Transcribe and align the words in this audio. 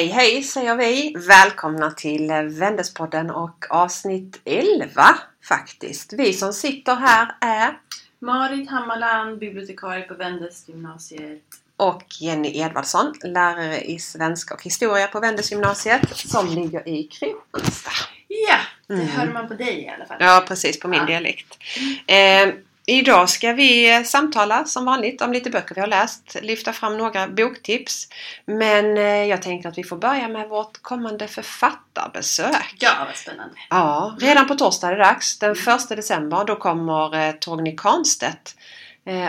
Hej 0.00 0.08
hej 0.08 0.42
säger 0.42 0.76
vi! 0.76 1.14
Välkomna 1.28 1.90
till 1.90 2.28
Vändespodden 2.50 3.30
och 3.30 3.64
avsnitt 3.70 4.40
11 4.44 5.02
faktiskt. 5.48 6.12
Vi 6.12 6.32
som 6.32 6.52
sitter 6.52 6.94
här 6.96 7.34
är 7.40 7.78
Marit 8.18 8.70
Hammarland, 8.70 9.38
bibliotekarie 9.38 10.02
på 10.02 10.14
Vändesgymnasiet. 10.14 11.42
och 11.76 12.02
Jenny 12.20 12.58
Edvardsson, 12.58 13.14
lärare 13.24 13.80
i 13.80 13.98
svenska 13.98 14.54
och 14.54 14.62
historia 14.62 15.06
på 15.06 15.20
Vändesgymnasiet 15.20 16.16
som 16.16 16.46
ligger 16.48 16.88
i 16.88 17.02
Kristianstad. 17.04 17.90
Ja, 18.28 18.56
det 18.86 18.94
Mm. 18.94 19.06
hör 19.08 19.32
man 19.32 19.48
på 19.48 19.54
dig 19.54 19.82
i 19.84 19.88
alla 19.88 20.06
fall. 20.06 20.16
Ja 20.20 20.44
precis, 20.48 20.80
på 20.80 20.88
min 20.88 21.00
Ja. 21.00 21.06
dialekt. 21.06 21.58
Eh, 22.06 22.54
idag 22.90 23.28
ska 23.28 23.52
vi 23.52 24.04
samtala 24.04 24.64
som 24.64 24.84
vanligt 24.84 25.22
om 25.22 25.32
lite 25.32 25.50
böcker 25.50 25.74
vi 25.74 25.80
har 25.80 25.88
läst, 25.88 26.36
lyfta 26.42 26.72
fram 26.72 26.98
några 26.98 27.28
boktips. 27.28 28.08
Men 28.44 28.96
eh, 28.96 29.04
jag 29.04 29.42
tänker 29.42 29.68
att 29.68 29.78
vi 29.78 29.84
får 29.84 29.96
börja 29.96 30.28
med 30.28 30.48
vårt 30.48 30.82
kommande 30.82 31.28
författarbesök. 31.28 32.74
Ja, 32.78 32.90
vad 33.06 33.16
spännande. 33.16 33.54
Ja, 33.70 34.16
redan 34.20 34.46
på 34.46 34.54
torsdag 34.54 34.88
är 34.88 34.92
det 34.92 35.04
dags. 35.04 35.38
Den 35.38 35.52
1 35.52 35.88
december 35.88 36.44
då 36.44 36.56
kommer 36.56 37.28
eh, 37.28 37.32
Torgny 37.32 37.76
Karnstedt 37.76 38.56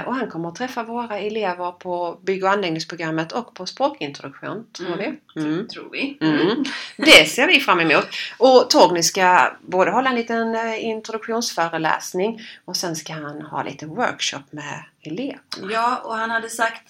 och 0.07 0.15
han 0.15 0.29
kommer 0.29 0.49
att 0.49 0.55
träffa 0.55 0.83
våra 0.83 1.19
elever 1.19 1.71
på 1.71 2.19
bygg 2.23 2.43
och 2.43 2.49
anläggningsprogrammet 2.49 3.31
och 3.31 3.53
på 3.53 3.65
språkintroduktion, 3.65 4.65
tror 4.77 4.87
Mm. 4.87 4.99
vi. 5.35 5.41
Mm. 5.41 5.67
Tror 5.67 5.89
vi. 5.91 6.17
Mm. 6.21 6.63
Det 6.97 7.25
ser 7.29 7.47
vi 7.47 7.59
fram 7.59 7.79
emot. 7.79 8.07
Och 8.37 8.69
Torgny 8.69 9.03
ska 9.03 9.51
både 9.61 9.91
hålla 9.91 10.09
en 10.09 10.15
liten 10.15 10.55
eh, 10.55 10.85
introduktionsföreläsning 10.85 12.41
och 12.65 12.75
sen 12.77 12.95
ska 12.95 13.13
han 13.13 13.41
ha 13.41 13.63
lite 13.63 13.85
workshop 13.85 14.43
med 14.51 14.83
elever. 15.01 15.39
Ja, 15.71 16.01
och 16.03 16.15
han 16.15 16.29
hade 16.31 16.49
sagt 16.49 16.83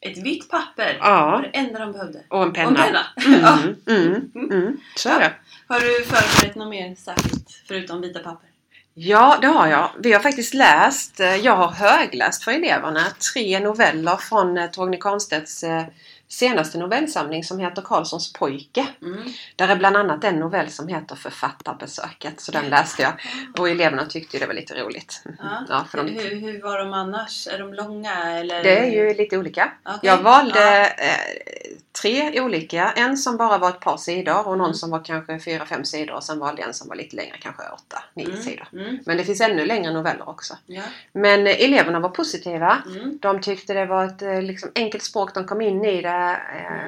ett 0.00 0.18
vitt 0.18 0.50
papper 0.50 0.96
Ja. 1.00 1.30
var 1.30 1.42
det 1.42 1.48
enda 1.58 1.78
de 1.78 1.92
behövde. 1.92 2.20
Och 2.28 2.42
en 2.42 2.48
Och 2.48 2.54
penna. 2.54 2.84
en 2.84 2.92
penna. 2.92 3.00
Ja. 3.42 3.58
Mm, 3.62 4.30
mm, 4.34 4.50
mm. 4.50 4.76
Så 4.96 5.08
är 5.08 5.20
det. 5.20 5.32
Har 5.68 5.80
du 5.80 6.04
förberett 6.04 6.54
något 6.56 6.68
mer 6.68 6.94
särskilt 6.94 7.62
förutom 7.68 8.00
vita 8.00 8.18
papper? 8.18 8.48
Ja, 8.94 9.38
det 9.40 9.46
har 9.46 9.66
jag. 9.66 9.90
Vi 9.98 10.12
har 10.12 10.20
faktiskt 10.20 10.54
läst, 10.54 11.20
eh, 11.20 11.36
jag 11.36 11.56
har 11.56 11.68
högläst 11.68 12.44
för 12.44 12.52
eleverna, 12.52 13.06
tre 13.32 13.60
noveller 13.60 14.16
från 14.16 14.58
eh, 14.58 14.70
Torgny 14.70 14.96
Karnstedts 14.96 15.62
eh, 15.62 15.84
senaste 16.32 16.78
novellsamling 16.78 17.44
som 17.44 17.58
heter 17.58 17.82
Karlssons 17.82 18.32
pojke. 18.32 18.86
Mm. 19.02 19.22
Där 19.56 19.68
är 19.68 19.76
bland 19.76 19.96
annat 19.96 20.24
en 20.24 20.36
novell 20.40 20.70
som 20.70 20.88
heter 20.88 21.16
Författarbesöket. 21.16 22.40
Så 22.40 22.52
den 22.52 22.64
läste 22.68 23.02
jag. 23.02 23.12
Och 23.58 23.68
eleverna 23.68 24.06
tyckte 24.06 24.38
det 24.38 24.46
var 24.46 24.54
lite 24.54 24.74
roligt. 24.82 25.22
Ja. 25.38 25.66
Ja, 25.68 25.84
för 25.90 25.98
de, 25.98 26.08
hur, 26.10 26.40
hur 26.40 26.62
var 26.62 26.78
de 26.78 26.92
annars? 26.92 27.46
Är 27.48 27.58
de 27.58 27.74
långa 27.74 28.14
eller? 28.38 28.62
det 28.62 28.78
är 28.78 28.90
ju 28.90 29.14
lite 29.14 29.38
olika. 29.38 29.72
Okej. 29.84 29.98
Jag 30.02 30.18
valde 30.22 30.94
Ja. 30.98 31.04
eh, 31.04 31.76
tre 32.02 32.40
olika. 32.40 32.92
En 32.96 33.16
som 33.16 33.36
bara 33.36 33.58
var 33.58 33.68
ett 33.68 33.80
par 33.80 33.96
sidor 33.96 34.48
och 34.48 34.58
någon 34.58 34.66
Mm. 34.66 34.74
som 34.74 34.90
var 34.90 35.04
kanske 35.04 35.40
fyra, 35.40 35.66
fem 35.66 35.84
sidor. 35.84 36.14
Och 36.14 36.24
sen 36.24 36.38
valde 36.38 36.60
jag 36.62 36.68
en 36.68 36.74
som 36.74 36.88
var 36.88 36.96
lite 36.96 37.16
längre, 37.16 37.36
kanske 37.40 37.62
åtta, 37.62 38.02
nio 38.14 38.26
Mm. 38.26 38.42
sidor. 38.42 38.68
Mm. 38.72 38.98
Men 39.06 39.16
det 39.16 39.24
finns 39.24 39.40
ännu 39.40 39.66
längre 39.66 39.92
noveller 39.92 40.28
också. 40.28 40.54
Ja. 40.66 40.82
Men 41.12 41.46
eh, 41.46 41.64
eleverna 41.64 42.00
var 42.00 42.08
positiva. 42.08 42.82
Mm. 42.86 43.18
De 43.22 43.40
tyckte 43.40 43.74
det 43.74 43.86
var 43.86 44.04
ett 44.04 44.22
eh, 44.22 44.42
liksom, 44.42 44.70
enkelt 44.74 45.04
språk. 45.04 45.34
De 45.34 45.44
kom 45.44 45.60
in 45.60 45.84
i 45.84 46.02
det 46.02 46.08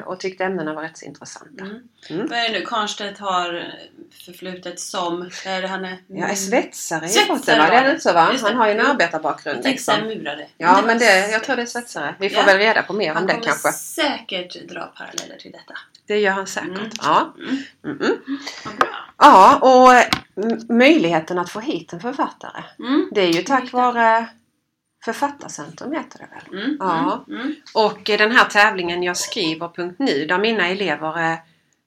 och 0.04 0.20
tyckte 0.20 0.44
ämnena 0.44 0.74
var 0.74 0.82
rätt 0.82 0.98
så 0.98 1.04
intressanta. 1.04 1.64
Mm. 1.64 1.82
Mm. 2.10 2.27
Vad 2.27 2.38
är 2.38 2.52
det 2.52 2.58
nu? 2.58 2.64
Karnstedt 2.66 3.18
har 3.18 3.74
förflutet 4.24 4.80
som... 4.80 5.30
Är 5.46 5.62
det 5.62 5.68
han 5.68 5.84
är? 5.84 5.98
Jag 6.06 6.30
är 6.30 6.34
svetsare 6.34 7.06
i 7.06 7.28
botten 7.28 7.58
va? 7.58 7.67
Det 7.67 7.77
är 7.77 7.84
det. 7.84 7.92
det 7.92 8.00
så 8.00 8.12
va? 8.12 8.33
Det. 8.33 8.39
Han 8.42 8.56
har 8.56 8.67
ju 8.67 8.73
en 8.73 8.78
Jo. 8.78 8.90
arbetarbakgrund 8.90 9.56
Jag 9.56 9.62
tänkte 9.64 9.96
liksom. 9.96 10.08
murare. 10.08 10.46
Ja 10.56 10.73
var 10.74 10.83
men 10.83 10.98
det, 10.98 11.28
jag 11.30 11.44
tror 11.44 11.56
det 11.56 11.62
är 11.62 11.67
svetsare. 11.67 12.14
Vi 12.18 12.30
får 12.30 12.40
Ja. 12.40 12.46
väl 12.46 12.58
reda 12.58 12.83
på 12.83 12.92
mer 12.92 13.11
om 13.11 13.17
Han 13.17 13.27
det 13.27 13.33
kommer 13.33 13.46
kanske. 13.46 13.73
säkert 13.73 14.68
dra 14.68 14.80
paralleller 14.96 15.36
till 15.36 15.52
detta. 15.52 15.74
Det 16.06 16.18
gör 16.18 16.33
han 16.33 16.46
säkert. 16.46 16.68
Mm. 16.78 16.90
Ja. 17.02 17.34
Mm. 17.39 17.58
Mm 17.84 17.98
-mm. 17.98 18.39
Ja, 19.18 19.58
och 19.62 19.94
eh, 19.94 20.58
möjligheten 20.68 21.39
att 21.39 21.50
få 21.50 21.61
hit 21.61 21.92
en 21.92 22.00
författare. 22.00 22.62
Mm. 22.78 23.08
Det 23.12 23.20
är 23.20 23.33
ju 23.33 23.42
tack 23.42 23.73
vare 23.73 24.27
Författarcentrum 25.05 25.92
heter 25.92 26.19
det 26.19 26.29
väl? 26.35 26.63
Mm. 26.65 26.77
Ja. 26.81 27.25
Mm. 27.29 27.41
Mm. 27.41 27.55
Och 27.75 28.11
eh, 28.11 28.19
den 28.19 28.33
här 28.33 28.45
tävlingen 28.45 29.03
jag 29.03 29.17
skriver.nu 29.17 30.27
där 30.27 30.39
mina 30.39 30.69
elever 30.69 31.19
är, 31.19 31.39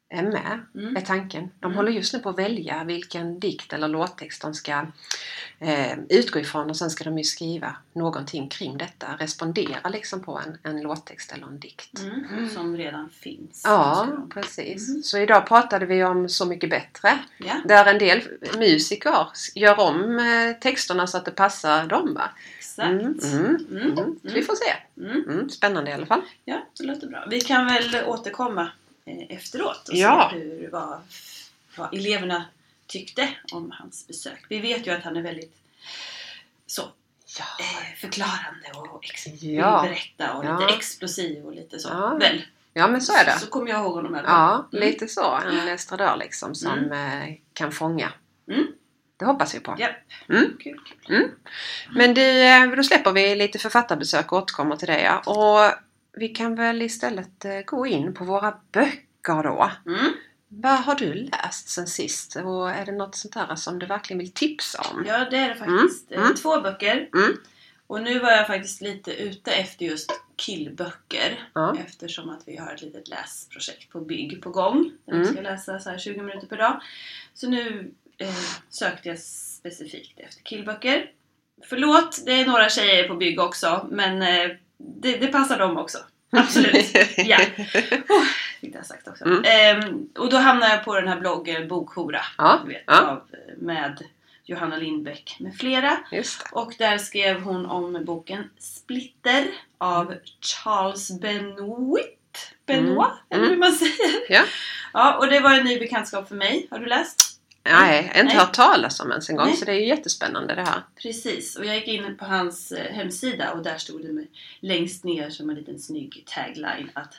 är 0.10 0.24
med 0.24 0.60
Mm. 0.76 0.96
är 0.98 1.02
tanken. 1.02 1.50
De 1.60 1.66
Mm. 1.66 1.78
håller 1.78 1.92
just 1.92 2.14
nu 2.14 2.20
på 2.20 2.30
att 2.30 2.40
välja 2.40 2.84
vilken 2.84 3.40
dikt 3.40 3.74
eller 3.74 3.88
låttext 3.88 4.42
de 4.42 4.54
ska 4.54 4.86
eh, 5.60 5.98
utgå 6.10 6.40
ifrån 6.40 6.70
och 6.70 6.78
sen 6.78 6.90
ska 6.90 7.04
de 7.04 7.18
ju 7.18 7.24
skriva 7.24 7.76
någonting 7.94 8.50
kring 8.50 8.78
detta. 8.78 9.08
Respondera 9.20 9.90
liksom 9.90 10.24
på 10.24 10.42
en, 10.46 10.58
en 10.72 10.82
låttext 10.82 11.32
eller 11.32 11.48
en 11.48 11.60
dikt. 11.60 12.00
Mm. 12.00 12.50
Som 12.50 12.78
redan 12.78 13.10
finns. 13.10 13.62
Ja, 13.66 14.08
precis. 14.34 15.10
Så 15.10 15.18
idag 15.18 15.48
pratade 15.48 15.86
vi 15.86 16.04
om 16.04 16.30
Så 16.30 16.46
mycket 16.46 16.70
bättre. 16.70 17.20
Ja. 17.38 17.54
Där 17.66 17.86
en 17.86 18.00
del 18.00 18.22
musiker 18.58 19.28
gör 19.56 19.80
om 19.80 20.20
eh, 20.20 20.60
texterna 20.62 21.08
så 21.08 21.18
att 21.18 21.26
det 21.26 21.32
passar 21.32 21.86
dem. 21.88 22.14
Va? 22.14 22.30
Exakt. 22.78 22.90
Mm, 22.90 23.20
mm, 23.32 23.68
Mm. 23.72 23.98
mm. 23.98 24.20
Så 24.24 24.34
vi 24.34 24.44
får 24.44 24.56
se. 24.56 24.74
Mm. 25.02 25.24
Mm, 25.30 25.50
spännande 25.50 25.92
i 25.92 25.94
alla 25.94 26.06
fall. 26.06 26.22
Ja, 26.46 26.66
det 26.78 26.84
låter 26.84 27.08
bra. 27.08 27.28
Vi 27.30 27.42
kan 27.42 27.66
väl 27.66 28.04
återkomma 28.06 28.70
eh, 29.06 29.38
efteråt 29.38 29.90
och 29.90 29.96
Ja. 29.96 30.30
se 30.34 30.40
hur, 30.40 30.70
vad, 30.72 31.00
vad 31.78 31.94
eleverna 31.94 32.46
tyckte 32.88 33.30
om 33.54 33.72
hans 33.72 34.08
besök. 34.08 34.46
Vi 34.50 34.60
vet 34.60 34.88
ju 34.88 34.92
att 34.92 35.04
han 35.04 35.18
är 35.18 35.22
väldigt 35.22 35.56
så 36.68 36.82
Ja. 37.40 37.46
eh, 37.60 37.96
förklarande 37.98 38.72
och 38.76 39.04
ex- 39.06 39.42
Ja. 39.42 39.82
berätta 39.88 40.34
och 40.34 40.44
lite 40.62 40.74
explosiv 40.76 41.46
och 41.46 41.54
lite 41.56 41.80
så. 41.80 41.90
Ja. 41.90 42.16
Väl? 42.16 42.42
ja, 42.74 42.88
men 42.88 43.02
så 43.02 43.14
är 43.14 43.26
det. 43.26 43.40
Så 43.40 43.48
kommer 43.48 43.70
jag 43.72 43.80
ihåg 43.82 43.94
honom 43.94 44.16
fall. 44.16 44.24
Ja, 44.26 44.68
Mm. 44.78 44.90
lite 44.90 45.08
så. 45.08 45.36
En 45.36 45.68
estradör 45.68 46.18
liksom 46.18 46.56
som 46.56 46.92
eh, 46.92 47.34
kan 47.54 47.72
fånga. 47.72 48.12
Mm. 49.22 49.28
Det 49.28 49.34
hoppas 49.34 49.56
vi 49.56 49.60
på. 49.60 49.76
Ja. 49.80 49.88
Mm. 50.30 50.58
Kul, 50.60 50.80
kul. 51.06 51.32
Men 51.96 52.14
du, 52.14 52.22
eh, 52.44 52.70
då 52.76 52.84
släpper 52.84 53.12
vi 53.12 53.36
lite 53.36 53.60
författarbesök 53.60 54.32
och 54.32 54.38
återkommer 54.38 54.76
till 54.76 54.88
det. 54.88 55.02
Ja. 55.02 55.20
Och 55.20 55.74
vi 56.20 56.28
kan 56.30 56.56
väl 56.56 56.82
istället 56.82 57.46
eh, 57.46 57.60
gå 57.66 57.88
in 57.88 58.14
på 58.14 58.24
våra 58.24 58.60
böcker 58.72 59.44
då. 59.44 59.72
Mm. 59.86 60.12
Vad 60.50 60.80
har 60.80 60.96
du 60.96 61.14
läst 61.14 61.70
sen 61.70 61.88
sist? 61.88 62.36
Och 62.36 62.70
är 62.70 62.86
det 62.86 62.92
något 62.92 63.16
sånt 63.16 63.34
där 63.34 63.56
som 63.56 63.80
du 63.80 63.86
verkligen 63.86 64.20
vill 64.20 64.32
tipsa 64.34 64.82
om? 64.94 65.06
Ja, 65.08 65.28
det 65.32 65.38
är 65.38 65.50
det 65.50 65.56
faktiskt. 65.56 66.12
Mm. 66.12 66.24
Mm. 66.24 66.36
Två 66.36 66.62
böcker. 66.62 67.10
Mm. 67.14 67.38
Och 67.88 68.02
nu 68.02 68.20
var 68.20 68.32
jag 68.32 68.48
faktiskt 68.48 68.82
lite 68.82 69.12
ute 69.14 69.52
efter 69.52 69.86
just 69.86 70.12
killböcker. 70.36 71.50
Ja. 71.54 71.76
Eftersom 71.88 72.30
att 72.30 72.42
vi 72.46 72.58
har 72.58 72.74
ett 72.74 72.82
litet 72.82 73.08
läsprojekt 73.08 73.90
på 73.92 74.00
bygg 74.00 74.42
på 74.42 74.50
gång. 74.50 74.92
Där 75.06 75.14
vi 75.14 75.20
Mm. 75.22 75.34
ska 75.34 75.42
läsa 75.42 75.80
så 75.80 75.90
här 75.90 75.98
20 75.98 76.22
minuter 76.22 76.48
per 76.48 76.58
dag. 76.58 76.82
Så 77.34 77.50
nu 77.50 77.92
eh, 78.18 78.36
sökte 78.70 79.10
jag 79.10 79.20
specifikt 79.20 80.20
efter 80.20 80.44
killböcker. 80.44 81.12
Förlåt, 81.70 82.26
det 82.26 82.32
är 82.42 82.46
några 82.46 82.70
tjejer 82.70 83.08
på 83.08 83.14
bygg 83.16 83.40
också. 83.40 83.88
Men 83.92 84.22
eh, 84.22 84.52
det, 84.78 85.18
det 85.18 85.28
passar 85.28 85.60
dem 85.60 85.78
också. 85.78 85.98
Absolut. 86.30 86.86
ja. 87.18 87.38
Oh, 88.10 88.24
fick 88.62 88.74
det 88.74 88.84
sagt 88.84 89.08
också. 89.08 89.26
Mm. 89.26 89.44
Ehm, 89.46 90.10
och 90.18 90.30
då 90.30 90.38
hamnade 90.38 90.72
jag 90.74 90.86
på 90.86 90.96
den 90.96 91.08
här 91.08 91.20
bloggen 91.20 91.68
Bokhora. 91.68 92.22
Ja, 92.38 92.62
Du 92.66 92.74
vet, 92.74 92.84
ja. 92.88 93.02
av, 93.08 93.22
med 93.58 94.04
Johanna 94.46 94.78
Lindbäck 94.78 95.38
med 95.40 95.56
flera. 95.56 95.98
Och 96.52 96.74
där 96.78 96.98
skrev 96.98 97.42
hon 97.42 97.66
om 97.66 98.06
boken 98.06 98.50
Splitter 98.58 99.46
av 99.78 100.14
Charles 100.42 101.20
Benoit. 101.20 102.14
Benoit, 102.66 103.12
Mm. 103.30 103.44
eller 103.44 103.50
hur 103.50 103.58
man 103.58 103.72
säger. 103.72 104.26
Ja. 104.30 104.44
ja, 104.94 105.18
och 105.18 105.28
det 105.28 105.40
var 105.40 105.54
en 105.54 105.66
ny 105.66 105.80
bekantskap 105.80 106.28
för 106.28 106.36
mig. 106.36 106.68
Har 106.72 106.80
du 106.80 106.86
läst? 106.86 107.37
Nej, 107.72 108.04
inte 108.06 108.24
Nej. 108.24 108.36
hört 108.36 108.54
talas 108.54 109.00
om 109.00 109.12
ens 109.12 109.30
en 109.30 109.36
gång. 109.36 109.46
Nej. 109.48 109.56
Så 109.56 109.66
det 109.66 109.72
är 109.72 109.76
ju 109.80 109.86
jättespännande 109.88 110.56
det 110.56 110.62
här. 110.62 110.82
Precis, 111.02 111.56
och 111.56 111.66
jag 111.66 111.76
gick 111.76 111.88
in 111.88 112.18
på 112.18 112.26
hans 112.26 112.72
eh, 112.72 112.94
hemsida 112.94 113.52
och 113.52 113.64
där 113.64 113.78
stod 113.78 114.02
det 114.06 114.14
med, 114.14 114.28
längst 114.60 115.04
ner 115.04 115.30
som 115.30 115.50
en 115.50 115.56
liten 115.56 115.80
snygg 115.80 116.24
tagline 116.26 116.90
att 116.94 117.14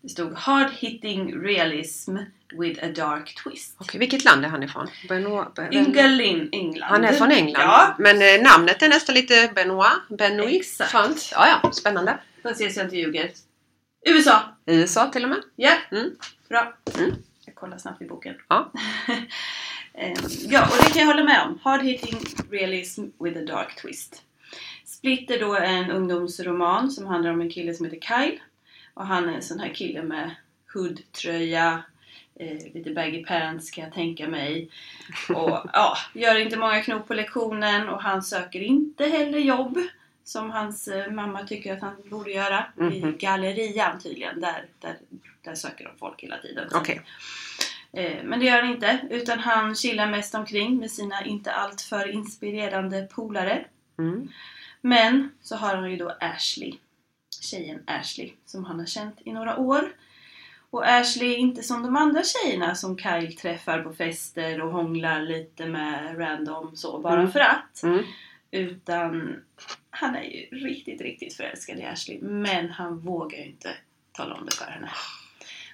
det 0.00 0.08
stod 0.08 0.34
Hard 0.34 0.70
hitting 0.78 1.40
realism 1.42 2.16
with 2.58 2.84
a 2.84 2.88
dark 2.94 3.34
twist. 3.44 3.76
Okej, 3.78 3.98
vilket 4.00 4.24
land 4.24 4.44
är 4.44 4.48
han 4.48 4.62
ifrån? 4.62 4.88
Benoit, 5.08 5.54
Ben- 5.54 5.72
Ingalin, 5.72 6.48
England. 6.52 6.88
Han 6.90 7.04
är 7.04 7.12
från 7.12 7.30
England. 7.32 7.62
Ja, 7.62 7.94
Men 7.98 8.22
eh, 8.22 8.42
namnet 8.42 8.82
är 8.82 8.88
nästan 8.88 9.14
lite 9.14 9.50
Benoit. 9.54 9.92
Benoit. 10.08 10.60
Exakt. 10.60 10.90
Franskt. 10.90 11.32
Ja, 11.36 11.58
ja. 11.62 11.72
Spännande. 11.72 12.18
får 12.42 12.52
se 12.54 12.70
så 12.70 12.78
jag 12.80 12.86
inte 12.86 12.96
ljuger. 12.96 13.30
USA! 14.06 14.40
USA 14.66 15.06
till 15.10 15.22
och 15.24 15.28
med. 15.30 15.38
Ja, 15.56 15.72
Mm. 15.90 16.10
bra. 16.48 16.74
Mm. 16.98 17.10
Jag 17.46 17.54
kollar 17.54 17.78
snabbt 17.78 18.02
i 18.02 18.04
boken. 18.04 18.34
Ja. 18.48 18.72
Ehm, 19.94 20.14
ja, 20.48 20.62
och 20.66 20.84
det 20.84 20.90
kan 20.90 21.00
jag 21.00 21.06
hålla 21.06 21.24
med 21.24 21.42
om. 21.42 21.58
Hard 21.62 21.82
hitting 21.82 22.18
realism 22.50 23.04
with 23.20 23.38
a 23.38 23.42
dark 23.46 23.82
twist. 23.82 24.22
Splitter 24.84 25.40
då 25.40 25.54
är 25.54 25.62
en 25.64 25.90
ungdomsroman 25.90 26.90
som 26.90 27.06
handlar 27.06 27.30
om 27.30 27.40
en 27.40 27.50
kille 27.50 27.74
som 27.74 27.86
heter 27.86 28.00
Kyle. 28.00 28.38
Och 28.94 29.06
han 29.06 29.28
är 29.28 29.32
en 29.34 29.42
sån 29.42 29.60
här 29.60 29.74
kille 29.74 30.02
med 30.02 30.30
hoodtröja, 30.74 31.82
eh, 32.40 32.74
lite 32.74 32.90
baggy 32.90 33.24
pants 33.24 33.70
kan 33.70 33.84
jag 33.84 33.92
tänka 33.94 34.28
mig. 34.28 34.68
Och 35.28 35.60
ja, 35.72 35.96
gör 36.14 36.38
inte 36.38 36.56
många 36.56 36.82
knop 36.82 37.08
på 37.08 37.14
lektionen 37.14 37.88
och 37.88 38.02
han 38.02 38.22
söker 38.22 38.60
inte 38.60 39.04
heller 39.06 39.38
jobb. 39.38 39.78
som 40.24 40.50
hans 40.50 40.88
eh, 40.88 41.10
mamma 41.12 41.44
tycker 41.46 41.72
att 41.72 41.80
han 41.80 41.96
borde 42.10 42.30
göra. 42.30 42.64
I 42.78 42.82
Mhm. 42.82 43.16
gallerian 43.18 44.00
tydligen. 44.00 44.40
Där, 44.40 44.66
där, 44.80 44.96
där 45.44 45.54
söker 45.54 45.84
de 45.84 45.98
folk 45.98 46.22
hela 46.22 46.38
tiden. 46.38 46.68
Okej. 46.74 47.00
Eh, 47.96 48.24
Men 48.24 48.40
det 48.40 48.46
gör 48.46 48.62
han 48.62 48.70
inte. 48.74 48.98
Utan 49.10 49.38
han 49.38 49.74
chillar 49.74 50.10
mest 50.10 50.34
omkring 50.34 50.78
med 50.78 50.90
sina 50.90 51.24
inte 51.24 51.52
alltför 51.52 52.08
inspirerande 52.08 53.02
polare. 53.14 53.64
Mm. 53.98 54.28
Men 54.80 55.28
så 55.42 55.56
har 55.56 55.76
han 55.76 55.90
ju 55.90 55.96
då 55.96 56.16
Ashley. 56.20 56.74
Tjejen 57.40 57.82
Ashley. 57.86 58.32
Som 58.44 58.64
han 58.64 58.78
har 58.78 58.86
känt 58.86 59.18
i 59.24 59.32
några 59.32 59.56
år. 59.56 59.92
Och 60.70 60.86
Ashley 60.88 61.32
är 61.32 61.36
inte 61.38 61.62
som 61.62 61.82
de 61.82 61.96
andra 61.96 62.22
tjejerna 62.22 62.74
som 62.74 62.98
Kyle 62.98 63.36
träffar 63.36 63.82
på 63.82 63.92
fester 63.94 64.60
och 64.62 64.72
hånglar 64.72 65.22
lite 65.22 65.66
med 65.66 66.18
random 66.18 66.76
så 66.76 66.98
bara 66.98 67.20
Mm. 67.20 67.32
för 67.32 67.40
att. 67.40 67.82
Mm. 67.82 68.04
Utan 68.50 69.36
han 69.90 70.16
är 70.16 70.22
ju 70.22 70.58
riktigt, 70.66 71.00
riktigt 71.00 71.34
förälskad 71.34 71.78
i 71.78 71.84
Ashley. 71.84 72.18
Men 72.20 72.70
han 72.70 72.98
vågar 72.98 73.38
ju 73.38 73.44
inte 73.44 73.70
tala 74.12 74.34
om 74.34 74.44
det 74.46 74.54
för 74.54 74.64
henne. 74.70 74.90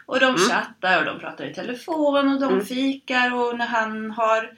Och 0.08 0.20
de 0.20 0.26
Mm. 0.26 0.38
chattar 0.38 0.98
och 0.98 1.04
de 1.04 1.18
pratar 1.20 1.44
i 1.44 1.54
telefon 1.54 2.28
och 2.34 2.40
de 2.40 2.52
Mm. 2.52 2.64
fikar 2.66 3.34
och 3.34 3.58
när 3.58 3.66
han 3.66 4.10
har... 4.10 4.52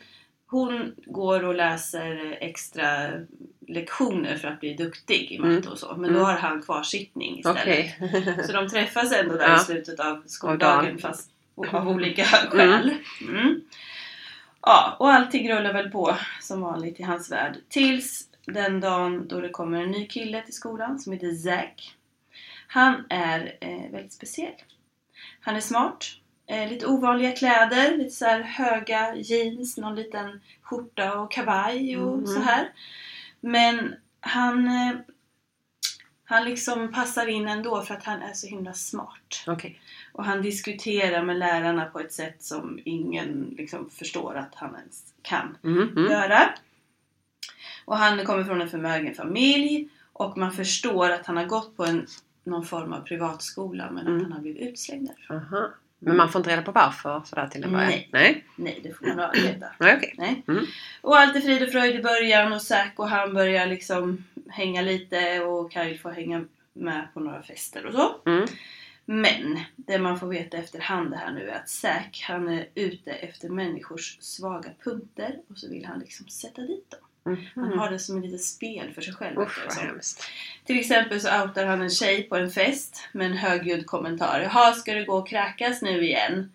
Hon 0.47 0.95
går 1.07 1.45
och 1.45 1.55
läser 1.55 2.39
extra 2.41 3.11
lektioner 3.69 4.37
för 4.37 4.49
att 4.49 4.61
bli 4.61 4.75
duktig 4.75 5.33
i 5.33 5.39
matte 5.39 5.51
Mm. 5.51 5.69
och 5.69 5.79
så. 5.79 5.97
Men 5.97 6.13
då 6.13 6.19
Mm. 6.19 6.23
har 6.25 6.33
han 6.35 6.63
kvarsittning 6.63 7.39
istället. 7.39 7.61
Okej. 7.63 7.97
Så 8.47 8.53
de 8.53 8.69
träffas 8.69 9.13
ändå 9.13 9.35
där 9.37 9.49
Ja. 9.49 9.57
i 9.57 9.59
slutet 9.59 10.01
av 10.01 10.23
skoldagen 10.27 10.85
dagen. 10.85 10.99
fast 10.99 11.31
av 11.73 11.89
olika 11.89 12.25
skäl. 12.51 12.95
Mm. 13.29 13.61
Ja, 14.63 14.97
och 14.99 15.13
allting 15.13 15.53
rullar 15.53 15.73
väl 15.73 15.91
på 15.91 16.17
som 16.41 16.61
vanligt 16.61 17.01
i 17.01 17.03
hans 17.03 17.33
värld. 17.33 17.57
Tills 17.69 18.29
den 18.47 18.81
dagen 18.81 19.29
då 19.29 19.41
det 19.41 19.49
kommer 19.49 19.83
en 19.83 19.91
ny 19.91 20.07
kille 20.07 20.43
till 20.43 20.55
skolan 20.55 20.99
som 20.99 21.13
heter 21.13 21.33
Zack. 21.35 21.97
Han 22.67 23.05
är 23.11 23.57
eh, 23.61 23.93
väldigt 23.93 24.13
speciell. 24.13 24.55
Han 25.41 25.57
är 25.57 25.61
smart. 25.61 26.07
Eh, 26.47 26.69
lite 26.69 26.87
ovanliga 26.87 27.33
kläder, 27.33 27.97
lite 27.97 28.11
så 28.11 28.25
här 28.25 28.41
höga 28.43 29.15
jeans, 29.17 29.77
någon 29.77 29.95
liten 29.95 30.41
skjorta 30.63 31.19
och 31.21 31.31
kavaj 31.33 31.97
och 31.99 32.19
Mhm. 32.19 32.27
så 32.27 32.41
här. 32.41 32.73
Men 33.41 33.95
han, 34.21 34.67
eh, 34.69 34.97
han 36.25 36.45
liksom 36.45 36.93
passar 36.93 37.27
in 37.27 37.49
ändå 37.49 37.83
för 37.83 37.95
att 37.95 38.05
han 38.05 38.23
är 38.23 38.33
så 38.33 38.47
himla 38.47 38.73
smart. 38.73 39.45
Okej. 39.47 39.81
Och 40.13 40.25
han 40.25 40.43
diskuterar 40.43 41.23
med 41.23 41.37
lärarna 41.39 41.85
på 41.85 42.01
ett 42.01 42.13
sätt 42.13 42.43
som 42.43 42.81
ingen 42.85 43.55
liksom 43.59 43.91
förstår 43.91 44.35
att 44.35 44.55
han 44.55 44.75
ens 44.77 45.15
kan 45.23 45.57
Mm. 45.65 45.89
Mm. 45.89 46.11
göra. 46.13 46.55
Och 47.85 47.97
han 47.97 48.25
kommer 48.25 48.45
från 48.45 48.61
en 48.61 48.69
förmögen 48.69 49.15
familj 49.15 49.89
och 50.13 50.39
man 50.39 50.53
förstår 50.53 51.11
att 51.11 51.27
han 51.27 51.37
har 51.37 51.45
gått 51.45 51.77
på 51.77 51.85
en, 51.85 52.07
någon 52.45 52.65
form 52.67 52.93
av 52.93 53.01
privatskola 53.01 53.91
men 53.91 54.07
Mm. 54.07 54.17
att 54.17 54.23
han 54.23 54.33
har 54.33 54.41
blivit 54.41 54.69
utslängd 54.69 55.09
därifrån. 55.09 55.37
Aha. 55.37 55.69
Men 55.99 56.17
man 56.17 56.29
får 56.33 56.39
inte 56.39 56.51
reda 56.51 56.63
på 56.63 56.73
varför 56.73 57.23
sådär 57.25 57.47
till 57.49 57.65
en 57.65 57.73
början? 57.73 57.89
Nej. 57.89 58.09
Nej. 58.13 58.45
Nej, 58.57 58.81
det 58.83 58.93
får 58.93 59.07
man 59.07 59.21
aldrig 59.21 59.45
veta. 59.45 59.67
Nej, 59.79 59.97
okej. 59.97 60.15
Nej. 60.19 60.43
Mm. 60.49 60.65
Och 61.01 61.17
allt 61.19 61.37
är 61.37 61.41
frid 61.41 61.63
och 61.63 61.69
fröjd 61.69 61.97
i 61.97 62.03
början 62.03 62.53
och 62.53 62.63
Zack 62.63 62.93
och 62.97 63.09
han 63.09 63.35
börjar 63.35 63.67
liksom 63.67 64.25
hänga 64.49 64.83
lite 64.83 65.41
och 65.41 65.73
Kyle 65.73 65.99
får 65.99 66.11
hänga 66.11 66.45
med 66.73 67.09
på 67.15 67.21
några 67.21 67.43
fester 67.43 67.87
och 67.87 67.93
så. 67.95 68.31
Mm. 68.31 68.47
Men 69.05 69.59
det 69.77 69.99
man 69.99 70.21
får 70.21 70.27
veta 70.27 70.57
efterhand 70.57 71.11
det 71.11 71.17
här 71.17 71.33
nu 71.33 71.49
är 71.51 71.57
att 71.57 71.69
Zack 71.69 72.25
han 72.29 72.49
är 72.49 72.67
ute 72.75 73.11
efter 73.13 73.49
människors 73.49 74.17
svaga 74.21 74.71
punkter 74.85 75.37
och 75.49 75.59
så 75.59 75.69
vill 75.69 75.85
han 75.87 75.99
liksom 75.99 76.29
sätta 76.29 76.63
dit 76.63 76.91
dem. 76.91 77.01
Han 77.25 77.37
Mhm. 77.55 77.79
har 77.79 77.91
det 77.91 77.99
som 77.99 78.19
ett 78.19 78.25
litet 78.25 78.45
spel 78.45 78.93
för 78.95 79.03
sig 79.03 79.15
själv. 79.15 79.39
Usch 79.41 79.65
vad 79.67 79.77
hemskt. 79.77 80.25
Till 80.65 80.79
exempel 80.81 81.21
så 81.21 81.43
outar 81.43 81.67
han 81.67 81.83
en 81.83 81.91
tjej 81.91 82.23
på 82.23 82.37
en 82.37 82.51
fest 82.51 83.09
med 83.13 83.27
en 83.27 83.33
högljudd 83.37 83.87
kommentar. 83.87 84.41
Jaha, 84.41 84.73
ska 84.73 84.95
du 84.95 85.05
gå 85.05 85.15
och 85.19 85.29
kräkas 85.29 85.83
nu 85.83 86.03
igen? 86.05 86.53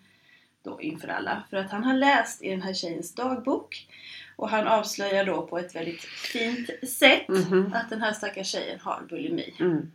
Då 0.62 0.80
inför 0.80 1.08
alla. 1.08 1.42
För 1.50 1.56
att 1.56 1.70
han 1.70 1.84
har 1.84 1.94
läst 1.94 2.42
i 2.42 2.50
den 2.50 2.62
här 2.62 2.74
tjejens 2.74 3.14
dagbok. 3.14 3.88
Och 4.36 4.48
han 4.50 4.66
avslöjar 4.66 5.24
då 5.24 5.46
på 5.46 5.58
ett 5.58 5.74
väldigt 5.74 6.00
fint 6.04 6.70
sätt 6.88 7.28
Mhm. 7.28 7.72
att 7.74 7.90
den 7.90 8.00
här 8.02 8.12
stackars 8.12 8.46
tjejen 8.46 8.80
har 8.80 9.02
bulimi. 9.08 9.54
Mm. 9.60 9.90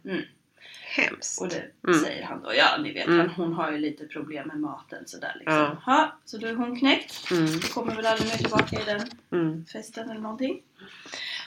Mm. 0.97 1.09
Hemskt. 1.09 1.41
Och 1.41 1.49
det 1.49 1.63
Mm. 1.87 1.99
säger 1.99 2.23
han 2.23 2.41
då. 2.43 2.53
Ja, 2.55 2.77
ni 2.83 2.91
vet, 2.93 3.07
Mm. 3.07 3.19
han, 3.19 3.29
hon 3.29 3.53
har 3.53 3.71
ju 3.71 3.77
lite 3.77 4.05
problem 4.05 4.47
med 4.47 4.59
maten 4.59 5.03
sådär 5.07 5.35
liksom. 5.39 5.57
Ja. 5.57 5.81
Ja, 5.85 6.17
så 6.25 6.37
då 6.37 6.47
är 6.47 6.53
hon 6.53 6.79
knäckt. 6.79 7.31
Mm. 7.31 7.59
Kommer 7.59 7.95
väl 7.95 8.05
aldrig 8.05 8.29
mer 8.29 8.37
tillbaka 8.37 8.81
i 8.81 8.83
den 8.85 9.01
Mm. 9.31 9.65
festen 9.65 10.09
eller 10.09 10.21
någonting. 10.21 10.61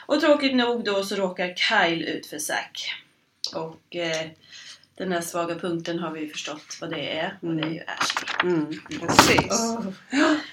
Och 0.05 0.21
tråkigt 0.21 0.55
nog 0.55 0.83
då 0.85 1.03
så 1.03 1.15
råkar 1.15 1.53
Kyle 1.55 2.03
ut 2.03 2.25
för 2.25 2.37
Zack. 2.39 2.93
Och 3.55 3.95
eh, 3.95 4.27
den 4.97 5.09
där 5.09 5.21
svaga 5.21 5.55
punkten 5.55 5.99
har 5.99 6.11
vi 6.11 6.19
ju 6.21 6.29
förstått 6.29 6.77
vad 6.81 6.89
det 6.89 7.17
är. 7.19 7.37
Och 7.41 7.55
det 7.55 7.63
är 7.63 7.69
ju 7.71 7.81
Ashley. 7.87 8.51
Mm. 8.53 8.65
Precis. 8.99 9.47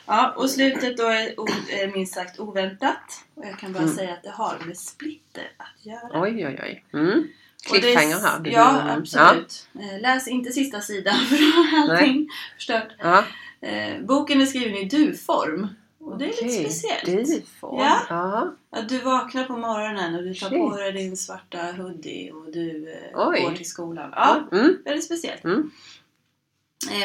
Ja, 0.07 0.33
och 0.37 0.51
slutet 0.51 0.97
då 0.97 1.03
är 1.07 1.27
är 1.83 1.93
minst 1.93 2.15
sagt 2.15 2.39
oväntat. 2.41 3.25
Och 3.35 3.45
jag 3.47 3.59
kan 3.59 3.73
bara 3.73 3.83
Mm. 3.83 3.95
säga 3.95 4.13
att 4.13 4.23
det 4.23 4.31
har 4.31 4.59
med 4.67 4.77
Splitter 4.79 5.53
att 5.57 5.87
göra. 5.87 6.23
Oj, 6.23 6.47
oj, 6.47 6.61
oj. 6.63 6.85
Cliffhanger 7.67 8.21
här. 8.21 8.41
Du- 8.41 8.51
Ja, 8.51 8.81
mm. 8.81 8.99
absolut. 9.01 9.69
Eh, 9.81 10.01
Läs 10.01 10.29
inte 10.29 10.53
sista 10.53 10.81
sidan 10.81 11.15
för 11.29 11.37
då 11.37 11.77
är 11.89 11.93
allting 11.93 12.29
förstört. 12.57 12.89
Ja. 12.99 13.25
Eh, 13.61 14.01
boken 14.03 14.41
är 14.41 14.47
skriven 14.47 14.77
i 14.77 14.85
du-form. 14.85 15.69
Och 16.01 16.19
det 16.19 16.25
är 16.25 16.29
lite 16.29 16.45
Okej. 16.45 16.71
speciellt. 16.71 17.27
Du 17.29 17.43
får. 17.61 17.81
Ja. 17.81 18.01
ja. 18.09 18.55
Att 18.71 18.89
du 18.89 18.99
vaknar 18.99 19.45
på 19.45 19.57
morgonen 19.57 20.15
och 20.15 20.23
du 20.23 20.35
tar 20.35 20.49
Shit. 20.49 20.59
på 20.59 20.77
dig 20.77 20.93
din 20.93 21.17
svarta 21.17 21.59
hoodie 21.73 22.31
och 22.33 22.53
du 22.53 22.93
eh, 22.93 23.29
Oj. 23.29 23.41
går 23.43 23.53
till 23.57 23.69
skolan. 23.69 24.13
Ja, 24.17 24.49
Mm. 24.53 24.77
väldigt 24.85 25.05
speciellt. 25.05 25.45
Mm. 25.45 25.71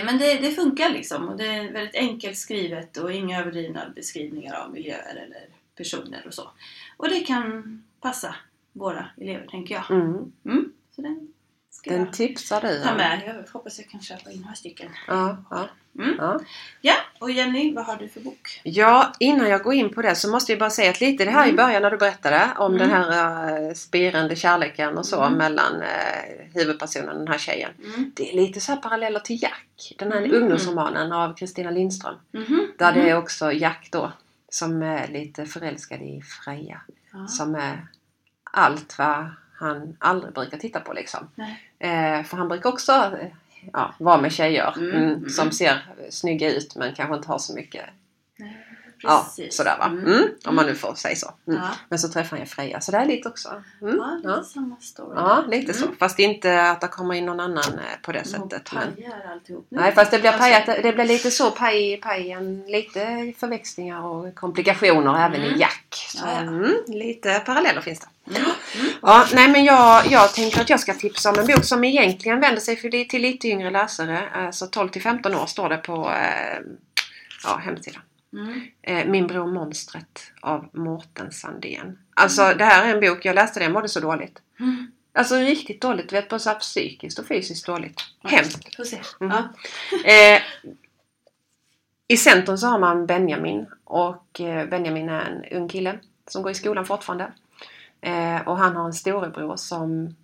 Men 0.06 0.18
det, 0.18 0.34
det 0.34 0.52
funkar 0.52 0.90
liksom 0.90 1.28
och 1.30 1.38
det 1.38 1.46
är 1.48 1.72
väldigt 1.74 1.96
enkelt 1.96 2.38
skrivet 2.38 2.98
och 2.98 3.12
inga 3.14 3.40
överdrivna 3.42 3.90
beskrivningar 3.96 4.56
av 4.56 4.72
miljöer 4.74 5.16
eller 5.16 5.42
personer 5.78 6.24
och 6.28 6.34
så. 6.34 6.50
Och 6.98 7.10
det 7.10 7.20
kan 7.20 7.84
passa 8.02 8.36
våra 8.78 9.06
elever 9.18 9.48
tänker 9.48 9.76
jag. 9.76 9.92
Mm. 9.92 10.32
Mm. 10.46 10.72
Så 10.96 11.02
den 11.02 11.28
ska 11.72 11.90
Den 11.90 12.00
jag 12.00 12.14
tipsar 12.14 12.62
du 12.62 12.84
ta 12.84 12.92
om. 12.92 12.98
med. 12.98 13.22
Jag 13.26 13.54
hoppas 13.54 13.80
jag 13.80 13.90
kan 13.90 14.02
köpa 14.02 14.32
in 14.32 14.42
några 14.42 14.56
stycken. 14.56 14.88
Ja, 15.08 15.38
ja, 15.50 15.70
Mm. 16.00 16.16
ja. 16.20 16.40
Ja, 16.82 16.94
och 17.20 17.32
Jenny, 17.32 17.74
vad 17.74 17.86
har 17.86 17.96
du 17.96 18.08
för 18.10 18.20
bok? 18.22 18.62
Ja, 18.64 19.12
innan 19.20 19.50
jag 19.50 19.64
går 19.64 19.74
in 19.74 19.90
på 19.94 20.02
det 20.02 20.16
så 20.16 20.30
måste 20.30 20.54
vi 20.54 20.60
bara 20.60 20.70
säga 20.70 20.90
att 20.90 21.02
lite 21.02 21.26
det 21.26 21.32
här 21.32 21.46
i 21.46 21.50
Mm. 21.50 21.56
början 21.56 21.82
när 21.82 21.92
du 21.92 21.98
berättade 21.98 22.48
om 22.58 22.76
Mm. 22.76 22.88
den 22.88 22.90
här 22.98 23.62
uh, 23.68 23.74
spirande 23.74 24.36
kärleken 24.36 24.98
och 24.98 25.06
så 25.06 25.22
Mm. 25.24 25.38
mellan 25.38 25.76
uh, 25.76 26.54
huvudpersonen 26.54 27.10
och 27.10 27.18
den 27.18 27.28
här 27.28 27.38
tjejen. 27.38 27.72
Mm. 27.86 28.12
Det 28.16 28.32
är 28.32 28.36
lite 28.36 28.60
så 28.60 28.72
här 28.72 28.82
paralleller 28.82 29.20
till 29.20 29.42
Jack. 29.44 29.94
Den 30.00 30.12
här 30.12 30.22
Mm. 30.22 30.42
ungdomsromanen 30.42 31.12
av 31.12 31.36
Kristina 31.36 31.72
Lindström. 31.72 32.16
Mhm. 32.32 32.72
Där 32.78 32.92
det 32.94 33.10
är 33.10 33.18
också 33.18 33.52
Jack 33.52 33.90
då 33.92 34.12
som 34.50 34.82
är 34.82 35.08
lite 35.08 35.46
förälskad 35.46 36.02
i 36.02 36.22
Freja. 36.22 36.82
Ja. 37.14 37.28
Som 37.28 37.56
är 37.56 37.88
allt 38.58 38.98
vad 38.98 39.30
han 39.54 39.98
aldrig 40.00 40.34
brukar 40.34 40.58
titta 40.58 40.80
på 40.80 40.94
liksom. 40.94 41.30
Eh, 41.80 42.24
för 42.24 42.38
han 42.38 42.48
brukar 42.48 42.70
också 42.70 42.92
eh, 42.92 43.28
ja, 43.74 43.94
vara 43.98 44.22
med 44.22 44.32
tjejer 44.32 44.74
Mm, 44.78 44.90
mm, 44.90 45.14
mm. 45.14 45.30
som 45.30 45.52
ser 45.52 45.82
snygga 46.10 46.54
ut 46.54 46.76
men 46.76 46.96
kanske 46.96 47.16
inte 47.16 47.28
har 47.28 47.40
så 47.40 47.54
mycket 47.54 47.86
Nej, 48.36 48.67
Ja, 49.04 49.28
sådär 49.50 49.78
va. 49.80 49.86
Mm. 49.86 50.06
Mm, 50.14 50.24
om 50.46 50.56
man 50.56 50.66
nu 50.66 50.76
får 50.76 50.96
säga 50.96 51.16
så. 51.16 51.32
Mm. 51.48 51.60
Ja. 51.62 51.70
Men 51.90 52.00
så 52.00 52.08
träffar 52.10 52.30
han 52.38 52.40
ju 52.40 52.46
Freja, 52.46 52.82
så 52.82 52.92
det 52.92 52.98
är 52.98 53.06
lite 53.06 53.30
också. 53.30 53.50
Mm. 53.82 53.96
Ja, 53.98 54.16
lite 54.16 54.28
Ja. 54.30 54.44
samma 54.44 54.76
story. 54.82 55.14
ja, 55.16 55.44
lite 55.48 55.74
så. 55.74 55.86
Mm. 55.86 55.98
Fast 55.98 56.20
inte 56.20 56.62
att 56.70 56.82
det 56.82 56.88
kommer 56.88 57.14
in 57.16 57.26
någon 57.26 57.40
annan 57.40 57.74
eh, 57.74 58.02
på 58.02 58.12
det 58.12 58.24
sättet. 58.28 58.72
Men... 58.74 58.96
pajar 58.96 59.32
alltihop 59.34 59.68
nu. 59.70 59.80
Nej, 59.80 59.92
fast 59.92 60.12
det 60.12 60.20
blir, 60.20 60.30
Alltså, 60.30 60.44
pajat, 60.44 60.84
det 60.84 60.94
blir 60.94 61.06
lite 61.06 61.32
så 61.32 61.52
paj, 61.52 61.98
pajen, 61.98 62.64
lite 62.68 63.34
förväxlingar 63.38 64.06
och 64.06 64.36
komplikationer 64.36 65.26
även 65.26 65.42
Mm. 65.42 65.56
i 65.56 65.60
Jack. 65.60 66.06
Så. 66.10 66.26
Mm, 66.28 66.74
lite 66.88 67.40
paralleller 67.40 67.82
finns 67.82 68.00
det. 68.00 68.08
Mm. 68.30 68.42
Mm. 68.80 68.92
Ja, 69.02 69.26
nej 69.34 69.48
men 69.52 69.64
jag, 69.66 70.06
jag 70.08 70.34
tänker 70.34 70.62
att 70.62 70.70
jag 70.70 70.80
ska 70.80 70.94
tipsa 70.94 71.30
om 71.30 71.40
en 71.40 71.48
bok 71.48 71.64
som 71.66 71.84
egentligen 71.84 72.40
vänder 72.40 72.62
sig 72.62 73.08
till 73.10 73.22
lite 73.22 73.48
yngre 73.48 73.70
läsare. 73.70 74.30
Alltså 74.34 74.68
12 74.68 74.90
till 74.90 75.02
15 75.02 75.36
år 75.36 75.46
står 75.46 75.70
det 75.70 75.78
på 75.78 76.10
eh, 76.12 76.60
ja, 77.44 77.58
hemsidan. 77.58 78.02
Mm. 78.34 78.62
Eh, 78.82 79.06
Min 79.06 79.28
bror 79.28 79.48
Monstret 79.48 80.32
av 80.42 80.70
Mårten 80.74 81.32
Sandén. 81.32 82.00
Alltså 82.14 82.54
det 82.58 82.66
här 82.66 82.88
är 82.90 82.94
en 82.94 83.00
bok, 83.02 83.26
jag 83.26 83.36
läste 83.36 83.60
den, 83.60 83.72
mådde 83.72 83.90
så 83.90 84.00
dåligt. 84.00 84.42
Mm. 84.60 84.92
Alltså 85.14 85.36
riktigt 85.36 85.82
dåligt, 85.82 86.14
vet 86.14 86.30
både 86.30 86.40
så 86.40 86.50
här 86.50 86.60
psykiskt 86.60 87.20
och 87.20 87.28
fysiskt 87.28 87.66
dåligt. 87.66 88.02
Hemskt. 88.24 88.76
Får 88.76 88.84
se. 88.84 89.00
Mm. 89.20 89.38
Ja. 89.38 89.50
Eh, 90.12 90.42
I 92.08 92.18
centrum 92.18 92.58
så 92.58 92.68
har 92.68 92.80
man 92.80 93.06
Benjamin 93.06 93.66
och 93.84 94.42
eh, 94.42 94.70
Benjamin 94.70 95.10
är 95.10 95.22
en 95.22 95.58
ung 95.58 95.68
kille 95.68 96.00
som 96.28 96.42
går 96.44 96.52
i 96.52 96.56
skolan 96.56 96.86
fortfarande. 96.86 97.32
Eh, 98.02 98.48
och 98.48 98.58
han 98.58 98.76
har 98.76 98.86
en 98.86 98.94
storebror 98.94 99.56
som 99.56 100.16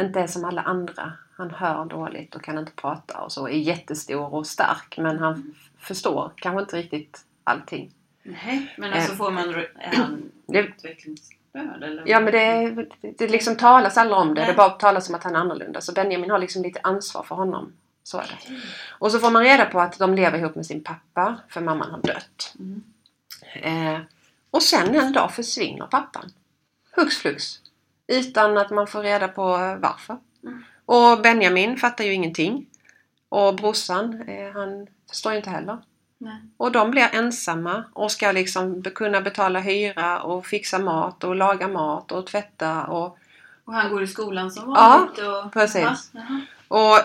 inte 0.00 0.20
är 0.20 0.26
som 0.26 0.44
alla 0.44 0.62
andra. 0.62 1.12
Han 1.36 1.50
hör 1.50 1.84
dåligt 1.84 2.34
och 2.34 2.44
kan 2.44 2.58
inte 2.58 2.72
prata 2.72 3.20
och 3.20 3.32
så. 3.32 3.48
Är 3.48 3.58
jättestor 3.58 4.34
och 4.34 4.46
stark 4.46 4.98
men 4.98 5.18
han 5.18 5.54
förstår 5.78 6.32
kanske 6.36 6.60
inte 6.60 6.76
riktigt 6.76 7.24
allting. 7.44 7.90
Nej, 8.22 8.74
men 8.78 8.92
alltså 8.92 9.12
Eh. 9.12 9.16
får 9.18 9.30
man... 9.30 9.54
Är 9.54 9.96
han? 9.96 10.30
Eller? 11.82 12.02
Ja 12.06 12.20
men 12.20 12.32
det, 12.32 12.86
det 13.18 13.28
liksom 13.28 13.56
talas 13.56 13.96
aldrig 13.96 14.18
om 14.18 14.34
det. 14.34 14.40
Nej. 14.40 14.50
Det 14.50 14.56
bara 14.56 14.70
talas 14.70 15.08
om 15.08 15.14
att 15.14 15.24
han 15.24 15.34
är 15.34 15.38
annorlunda. 15.40 15.80
Så 15.80 15.92
Benjamin 15.92 16.30
har 16.30 16.38
liksom 16.38 16.62
lite 16.62 16.80
ansvar 16.82 17.22
för 17.22 17.34
honom. 17.34 17.72
Så 18.02 18.18
är 18.18 18.22
det. 18.22 18.60
Och 18.90 19.12
så 19.12 19.18
får 19.18 19.30
man 19.30 19.42
reda 19.44 19.64
på 19.64 19.80
att 19.80 19.98
de 19.98 20.14
lever 20.14 20.38
ihop 20.38 20.54
med 20.54 20.66
sin 20.66 20.84
pappa. 20.84 21.36
För 21.48 21.60
mamman 21.60 21.90
har 21.90 22.00
dött. 22.02 22.54
Mm. 22.58 22.82
Eh, 23.62 24.00
och 24.50 24.62
sen 24.62 24.94
en 24.94 25.12
dag 25.12 25.34
försvinner 25.34 25.86
pappan. 25.86 26.32
Hux 26.96 27.16
flux. 27.16 27.60
Utan 28.06 28.58
att 28.58 28.70
man 28.70 28.86
får 28.86 29.02
reda 29.02 29.28
på 29.28 29.42
varför. 29.80 30.16
Mm. 30.42 30.64
Och 30.86 31.22
Benjamin 31.22 31.76
fattar 31.76 32.04
ju 32.04 32.12
ingenting. 32.12 32.66
Och 33.28 33.54
brorsan, 33.56 34.22
eh, 34.28 34.52
han 34.52 34.86
förstår 35.08 35.32
ju 35.32 35.38
inte 35.38 35.50
heller. 35.50 35.78
Nej. 36.24 36.36
Och 36.56 36.72
de 36.72 36.90
blir 36.90 37.08
ensamma 37.12 37.84
och 37.92 38.12
ska 38.12 38.32
liksom 38.32 38.82
kunna 38.82 39.20
betala 39.20 39.60
hyra 39.60 40.22
och 40.22 40.46
fixa 40.46 40.78
mat 40.78 41.24
och 41.24 41.36
laga 41.36 41.68
mat 41.68 42.12
och 42.12 42.26
tvätta 42.26 42.84
och 42.84 43.18
Och 43.64 43.74
han 43.74 43.90
går 43.90 44.02
i 44.02 44.06
skolan 44.06 44.50
som 44.50 44.70
Ja, 44.70 44.74
vanligt? 44.74 45.18
och, 45.18 45.52
precis. 45.52 46.10
Jaha. 46.12 46.40
och 46.68 46.98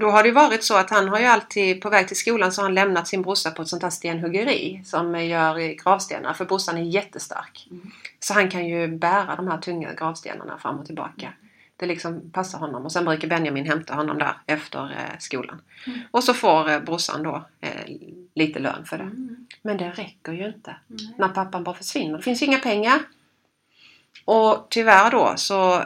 då 0.00 0.10
har 0.10 0.22
det 0.22 0.32
varit 0.32 0.64
så 0.64 0.76
att 0.76 0.90
han 0.90 1.08
har 1.08 1.18
ju 1.18 1.26
alltid 1.26 1.80
på 1.82 1.90
väg 1.90 2.08
till 2.08 2.16
skolan 2.16 2.52
så 2.52 2.60
har 2.60 2.64
han 2.68 2.74
lämnat 2.74 3.08
sin 3.08 3.22
brorsa 3.22 3.50
på 3.50 3.62
ett 3.62 3.68
sånt 3.68 3.82
här 3.82 3.90
stenhuggeri 3.90 4.82
som 4.84 5.20
gör 5.24 5.84
gravstenar 5.84 6.34
för 6.34 6.44
brorsan 6.44 6.76
är 6.76 6.82
jättestark. 6.82 7.68
Mm. 7.70 7.90
Så 8.20 8.34
han 8.34 8.50
kan 8.50 8.66
ju 8.66 8.88
bära 8.88 9.36
de 9.36 9.48
här 9.48 9.58
tunga 9.58 9.92
gravstenarna 9.92 10.58
fram 10.58 10.78
och 10.78 10.86
tillbaka. 10.86 11.32
Det 11.80 11.86
liksom 11.86 12.30
passar 12.30 12.58
honom 12.58 12.84
och 12.84 12.92
sen 12.92 13.04
brukar 13.04 13.28
Benjamin 13.28 13.66
hämta 13.66 13.94
honom 13.94 14.18
där 14.18 14.34
efter 14.46 14.84
eh, 14.84 15.18
skolan. 15.18 15.62
Mm. 15.86 15.98
Och 16.10 16.24
så 16.24 16.34
får 16.34 16.70
eh, 16.70 16.80
brorsan 16.80 17.22
då 17.22 17.44
eh, 17.60 17.96
lite 18.34 18.58
lön 18.58 18.84
för 18.84 18.98
det. 18.98 19.04
Mm. 19.04 19.46
Men 19.62 19.76
det 19.76 19.90
räcker 19.90 20.32
ju 20.32 20.46
inte 20.46 20.76
Nej. 20.86 21.14
när 21.18 21.28
pappan 21.28 21.64
bara 21.64 21.74
försvinner. 21.74 22.16
Det 22.16 22.22
finns 22.22 22.42
ju 22.42 22.46
inga 22.46 22.58
pengar. 22.58 22.98
Och 24.24 24.66
tyvärr 24.70 25.10
då 25.10 25.32
så 25.36 25.84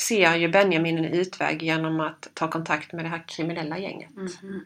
ser 0.00 0.36
ju 0.36 0.48
Benjamin 0.48 0.98
en 0.98 1.04
utväg 1.04 1.62
genom 1.62 2.00
att 2.00 2.28
ta 2.34 2.50
kontakt 2.50 2.92
med 2.92 3.04
det 3.04 3.08
här 3.08 3.24
kriminella 3.26 3.78
gänget. 3.78 4.10
Mhm. 4.16 4.64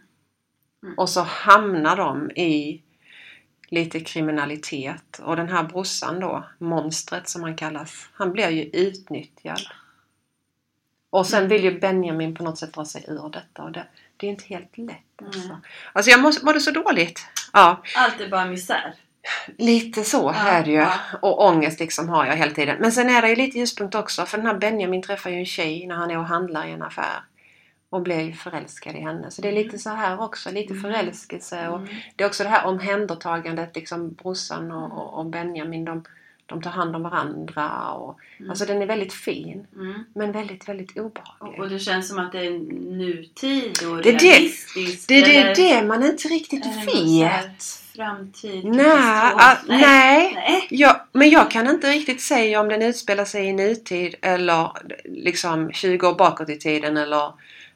Och 0.96 1.08
så 1.08 1.20
hamnar 1.20 1.96
de 1.96 2.30
i 2.30 2.82
lite 3.68 4.00
kriminalitet. 4.00 5.20
Och 5.22 5.36
den 5.36 5.48
här 5.48 5.64
brorsan 5.64 6.20
då, 6.20 6.44
monstret 6.58 7.28
som 7.28 7.42
han 7.42 7.56
kallas, 7.56 8.08
han 8.12 8.32
blir 8.32 8.50
ju 8.50 8.62
utnyttjad. 8.62 9.60
Och 11.14 11.26
sen 11.26 11.48
vill 11.48 11.64
ju 11.64 11.78
Benjamin 11.80 12.34
på 12.34 12.42
något 12.44 12.58
sätt 12.58 12.72
dra 12.74 12.84
sig 12.84 13.04
ur 13.08 13.28
detta. 13.32 13.62
Och 13.62 13.72
det, 13.72 13.86
det 14.16 14.26
är 14.26 14.30
inte 14.30 14.44
helt 14.44 14.78
lätt. 14.78 14.96
Alltså, 15.24 15.40
Mm. 15.48 15.56
alltså 15.92 16.10
jag 16.10 16.20
måste, 16.20 16.44
mådde 16.44 16.60
så 16.60 16.70
dåligt. 16.70 17.20
Ja, 17.52 17.82
Allt 17.96 18.20
är 18.20 18.28
bara 18.28 18.44
misär. 18.44 18.94
Lite 19.58 20.04
så 20.04 20.32
Ja, 20.36 20.48
är 20.48 20.64
det 20.64 20.70
ju. 20.70 20.76
ja. 20.76 20.92
Och 21.22 21.44
ångest 21.44 21.80
liksom 21.80 22.08
har 22.08 22.26
jag 22.26 22.36
hela 22.36 22.52
tiden. 22.52 22.76
Men 22.80 22.92
sen 22.92 23.10
är 23.10 23.22
det 23.22 23.28
ju 23.28 23.36
lite 23.36 23.58
ljuspunkt 23.58 23.94
också. 23.94 24.26
För 24.26 24.38
den 24.38 24.46
här 24.46 24.54
Benjamin 24.58 25.02
träffar 25.02 25.30
ju 25.30 25.36
en 25.36 25.46
tjej 25.46 25.86
när 25.86 25.94
han 25.94 26.10
är 26.10 26.18
och 26.18 26.24
handlar 26.26 26.66
i 26.66 26.72
en 26.72 26.82
affär. 26.82 27.22
Och 27.90 28.02
blir 28.02 28.20
ju 28.20 28.32
förälskad 28.32 28.96
i 28.96 29.00
henne. 29.00 29.30
Så 29.30 29.42
det 29.42 29.48
är 29.48 29.52
lite 29.52 29.78
så 29.78 29.90
här 29.90 30.20
också. 30.20 30.50
Lite 30.50 30.72
Mm. 30.74 30.82
förälskelse. 30.82 31.68
Och 31.68 31.78
Mm. 31.78 31.94
det 32.16 32.24
är 32.24 32.28
också 32.28 32.42
det 32.42 32.48
här 32.48 32.66
omhändertagandet. 32.66 33.76
Liksom 33.76 34.12
brorsan 34.14 34.72
och, 34.72 34.92
och, 34.98 35.18
och 35.18 35.26
Benjamin. 35.26 35.84
De, 35.84 36.04
de 36.46 36.62
tar 36.62 36.70
hand 36.70 36.96
om 36.96 37.02
varandra. 37.02 37.90
Och, 37.90 38.18
Mm. 38.38 38.50
Alltså 38.50 38.64
den 38.64 38.82
är 38.82 38.86
väldigt 38.86 39.12
fin. 39.12 39.66
Mm. 39.76 40.04
Men 40.14 40.32
väldigt, 40.32 40.68
väldigt 40.68 40.98
Och, 40.98 41.04
obehaglig. 41.04 41.60
och 41.60 41.68
det 41.68 41.78
känns 41.78 42.08
som 42.08 42.18
att 42.18 42.32
det 42.32 42.46
är 42.46 42.50
nutid 42.96 43.78
och 43.90 44.02
Det 44.02 44.08
är 44.14 44.18
realistiskt. 44.18 45.08
Det 45.08 45.14
är 45.14 45.24
det, 45.24 45.36
eller 45.36 45.54
det 45.80 45.86
man 45.86 46.02
inte 46.04 46.28
riktigt 46.28 46.66
är 46.66 46.70
det 46.70 46.76
någon 46.76 47.08
så 47.08 47.24
här 47.24 47.42
vet. 47.42 47.62
Framtid, 47.96 48.64
Nej, 48.64 48.86
ah, 49.36 49.56
nej. 49.68 50.32
nej. 50.34 50.66
Ja, 50.70 51.06
men 51.12 51.30
jag 51.30 51.50
kan 51.50 51.68
inte 51.68 51.90
riktigt 51.92 52.20
säga 52.22 52.60
om 52.60 52.68
den 52.68 52.82
utspelar 52.82 53.24
sig 53.24 53.44
i 53.46 53.52
nutid 53.52 54.14
eller 54.22 54.70
liksom 55.04 55.72
20 55.72 56.06
år 56.08 56.14
bakåt 56.14 56.48
i 56.48 56.58
tiden 56.58 56.96
eller... 56.96 57.32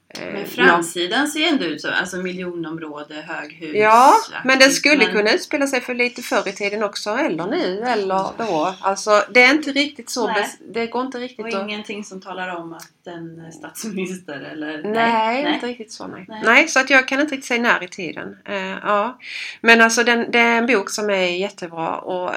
eh, 0.08 0.32
Men 0.32 0.46
framsidan 0.46 1.28
ser 1.28 1.46
ändå 1.48 1.64
ut 1.64 1.80
så. 1.80 1.90
Alltså 1.90 2.16
miljonområde, 2.16 3.14
höghus. 3.14 3.70
Ja, 3.74 4.12
men 4.44 4.58
den 4.58 4.70
skulle 4.70 4.96
men- 5.04 5.12
kunna 5.12 5.32
utspela 5.32 5.66
sig 5.66 5.80
för 5.80 5.94
lite 5.94 6.22
förr 6.22 6.48
i 6.48 6.52
tiden 6.52 6.82
också 6.82 7.10
eller 7.10 7.46
nu 7.46 7.80
eller 7.82 8.24
då. 8.38 8.74
Alltså 8.80 9.24
det 9.34 9.42
är 9.42 9.54
inte 9.54 9.72
riktigt 9.72 10.10
så. 10.10 10.26
Nej. 10.26 10.48
Det 10.72 10.86
går 10.86 11.02
inte 11.06 11.18
riktigt 11.18 11.40
Och 11.40 11.48
att... 11.48 11.68
ingenting 11.68 12.04
som 12.04 12.20
talar 12.20 12.56
om 12.56 12.72
att 12.72 13.06
en 13.06 13.40
är 13.46 13.50
statsminister 13.50 14.40
eller... 14.52 14.82
Nej, 14.82 15.54
inte 15.54 15.66
riktigt 15.66 15.92
så 15.92 16.06
nej. 16.06 16.24
Nej. 16.28 16.40
nej. 16.44 16.68
så 16.68 16.80
att 16.80 16.90
jag 16.90 17.08
kan 17.08 17.20
inte 17.20 17.34
riktigt 17.34 17.48
säga 17.48 17.62
när 17.62 17.82
i 17.84 17.88
tiden. 17.88 18.38
Eh, 18.44 18.56
ja. 18.82 19.18
Men 19.60 19.80
alltså 19.80 20.04
den, 20.04 20.30
det 20.30 20.38
är 20.38 20.58
en 20.58 20.66
bok 20.66 20.90
som 20.90 21.10
är 21.10 21.36
jättebra 21.38 21.96
och 21.96 22.28
eh, 22.28 22.36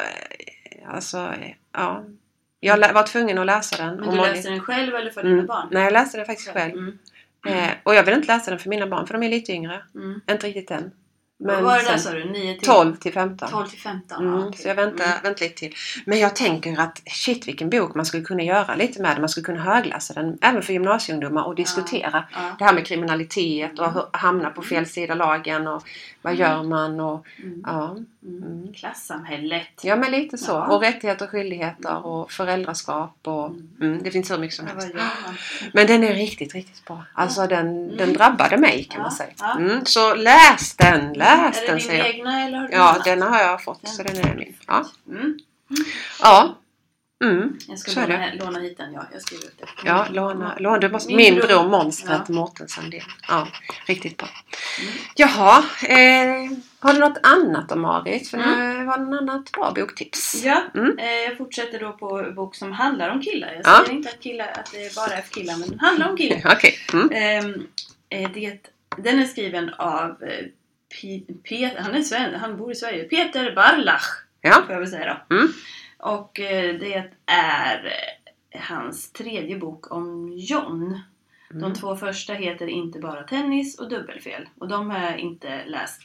alltså, 0.93 1.17
eh, 1.17 1.51
ja. 1.73 2.03
Jag 2.63 2.93
var 2.93 3.03
tvungen 3.03 3.37
att 3.37 3.45
läsa 3.45 3.77
den. 3.85 3.95
Men 3.95 4.09
du 4.09 4.15
läste 4.15 4.49
den 4.49 4.59
själv 4.59 4.95
eller 4.95 5.11
för 5.11 5.23
dina 5.23 5.33
Mm. 5.33 5.45
barn? 5.47 5.67
Nej, 5.71 5.83
jag 5.83 5.93
läste 5.93 6.17
den 6.17 6.25
faktiskt 6.25 6.53
själv. 6.53 6.73
Mm. 6.73 6.97
Eh, 7.47 7.69
och 7.83 7.95
jag 7.95 8.03
vill 8.03 8.13
inte 8.13 8.27
läsa 8.27 8.51
den 8.51 8.59
för 8.59 8.69
mina 8.69 8.87
barn 8.87 9.07
för 9.07 9.13
de 9.13 9.23
är 9.23 9.29
lite 9.29 9.51
yngre. 9.51 9.81
Mm. 9.95 10.21
Inte 10.31 10.47
riktigt 10.47 10.71
än. 10.71 10.91
Vad 11.43 11.63
var 11.63 11.77
det 11.77 11.83
där 11.83 11.97
sa 11.97 12.11
du? 12.11 12.31
9 12.31 12.53
till 12.53 12.67
12 12.67 12.95
till 12.95 13.13
15. 13.13 13.49
12 13.49 13.67
till 13.67 13.79
15? 13.79 14.21
Mm, 14.27 14.39
ja, 14.39 14.47
okej. 14.47 14.61
Så 14.61 14.67
jag 14.67 14.75
väntar, 14.75 15.05
Mm. 15.05 15.17
väntar 15.23 15.43
lite 15.45 15.55
till. 15.55 15.73
Men 16.05 16.19
jag 16.19 16.35
tänker 16.35 16.79
att 16.79 17.01
shit 17.05 17.47
vilken 17.47 17.69
bok 17.69 17.95
man 17.95 18.05
skulle 18.05 18.23
kunna 18.23 18.43
göra 18.43 18.75
lite 18.75 19.01
med 19.01 19.11
den. 19.11 19.21
Man 19.21 19.29
skulle 19.29 19.43
kunna 19.45 19.61
högläsa 19.61 20.13
den 20.13 20.37
även 20.41 20.61
för 20.61 20.73
gymnasieungdomar 20.73 21.43
och 21.43 21.55
diskutera 21.55 22.23
Ja. 22.31 22.55
det 22.59 22.65
här 22.65 22.73
med 22.73 22.85
kriminalitet 22.85 23.79
och 23.79 24.17
hamna 24.17 24.49
på 24.49 24.61
fel 24.61 24.85
sida 24.85 25.15
lagen 25.15 25.67
och 25.67 25.83
vad 26.21 26.33
Mm. 26.33 26.41
gör 26.41 26.63
man 26.63 26.99
och 26.99 27.25
Mm. 27.43 27.63
ja. 27.65 27.89
Mm. 28.23 28.43
Mm. 28.43 28.73
Klassamhället. 28.73 29.67
Ja 29.83 29.95
men 29.95 30.11
lite 30.11 30.37
så. 30.37 30.51
Ja. 30.51 30.67
Och 30.67 30.81
rättigheter 30.81 31.25
och 31.25 31.31
skyldigheter 31.31 32.05
och 32.05 32.31
föräldraskap 32.31 33.17
och 33.23 33.45
Mm. 33.47 33.69
mm, 33.81 34.03
det 34.03 34.11
finns 34.11 34.31
hur 34.31 34.37
mycket 34.37 34.55
som 34.55 34.67
helst. 34.67 34.87
Men 35.73 35.87
den 35.87 36.03
är 36.03 36.13
riktigt, 36.13 36.53
riktigt 36.53 36.85
bra. 36.85 37.03
Alltså 37.13 37.47
den, 37.47 37.67
Mm. 37.85 37.97
den 37.97 38.13
drabbade 38.13 38.57
mig 38.57 38.83
kan 38.91 39.01
man 39.01 39.11
säga. 39.11 39.29
Mm, 39.57 39.85
så 39.85 40.15
läs 40.15 40.75
den, 40.75 41.13
läs 41.13 41.57
är 41.57 41.61
det 41.61 41.67
den 41.67 41.77
din 41.77 41.85
säger 41.87 42.03
jag. 42.05 42.15
egna 42.15 42.43
eller 42.45 42.57
har 42.57 42.67
du 42.67 42.73
Ja, 42.73 42.91
lånat? 42.91 43.03
den 43.05 43.21
har 43.21 43.39
jag 43.39 43.63
fått 43.63 43.87
så 43.87 44.03
den 44.03 44.17
är 44.17 44.35
min. 44.35 44.55
Ja. 44.67 44.85
Mm. 45.09 45.39
ja. 46.21 46.55
Mm. 47.21 47.57
Jag 47.67 47.79
ska 47.79 47.91
Så 47.91 47.99
låna, 48.01 48.33
låna 48.33 48.59
hit 48.59 48.77
den, 48.77 48.93
ja. 48.93 49.05
Jag 49.13 49.21
skriver 49.21 49.43
ut 49.45 49.57
det. 49.57 49.65
Ja, 49.85 50.07
låna, 50.11 50.55
låna. 50.59 50.77
Du 50.77 50.89
måste, 50.89 51.13
Min 51.13 51.17
min, 51.17 51.35
bror- 51.43 51.47
bror 51.47 51.69
Monstret 51.69 52.21
Ja. 52.27 52.33
Mårtensson. 52.33 52.89
det. 52.89 53.03
Ja, 53.27 53.47
riktigt 53.85 54.17
bra. 54.17 54.27
Mm. 54.81 54.93
Jaha, 55.15 55.57
eh, 55.87 56.51
har 56.79 56.93
du 56.93 56.99
något 56.99 57.17
annat 57.23 57.69
då 57.69 57.75
Marit? 57.75 58.29
För 58.29 58.37
Mm. 58.37 58.79
det 58.79 58.85
var 58.85 58.97
något 58.97 59.21
annat 59.21 59.51
bra 59.51 59.71
boktips. 59.75 60.41
Ja, 60.43 60.63
Mm. 60.75 60.99
eh, 60.99 61.05
jag 61.05 61.37
fortsätter 61.37 61.79
då 61.79 61.91
på 61.91 62.31
bok 62.35 62.55
som 62.55 62.71
handlar 62.71 63.09
om 63.09 63.21
killar. 63.21 63.47
Jag 63.53 63.61
Ja. 63.65 63.81
säger 63.85 63.97
inte 63.97 64.09
att, 64.09 64.19
killar, 64.19 64.47
att 64.55 64.71
det 64.71 64.95
bara 64.95 65.11
är 65.13 65.21
för 65.21 65.33
killar, 65.33 65.57
men 65.57 65.69
den 65.69 65.79
handlar 65.79 66.09
om 66.09 66.17
killar. 66.17 66.41
Okej. 66.55 66.75
Mm. 66.93 67.09
Ehm, 67.11 67.67
eh, 68.09 68.31
det, 68.33 68.57
den 68.97 69.19
är 69.19 69.25
skriven 69.25 69.69
av 69.73 70.09
eh, 70.23 70.45
P, 71.01 71.21
P, 71.49 71.69
han, 71.79 71.95
är 71.95 72.01
sven, 72.01 72.35
han 72.35 72.57
bor 72.57 72.71
i 72.71 72.75
Sverige. 72.75 73.03
Peter 73.03 73.55
Barlach, 73.55 74.05
Ja. 74.41 74.53
får 74.65 74.71
jag 74.73 74.79
väl 74.79 74.89
säga 74.89 75.17
då. 75.29 75.35
Och 76.01 76.39
eh, 76.39 76.79
det 76.79 77.11
är 77.25 77.85
eh, 77.85 78.61
hans 78.61 79.11
tredje 79.11 79.57
bok 79.57 79.91
om 79.91 80.33
John. 80.37 80.99
De 81.49 81.57
Mm. 81.57 81.73
två 81.73 81.95
första 81.95 82.33
heter 82.33 82.67
Inte 82.67 82.99
bara 82.99 83.23
tennis 83.23 83.79
och 83.79 83.89
Dubbelfel. 83.89 84.49
Och 84.59 84.67
de 84.67 84.89
har 84.89 84.99
jag 84.99 85.19
inte 85.19 85.65
läst 85.65 86.01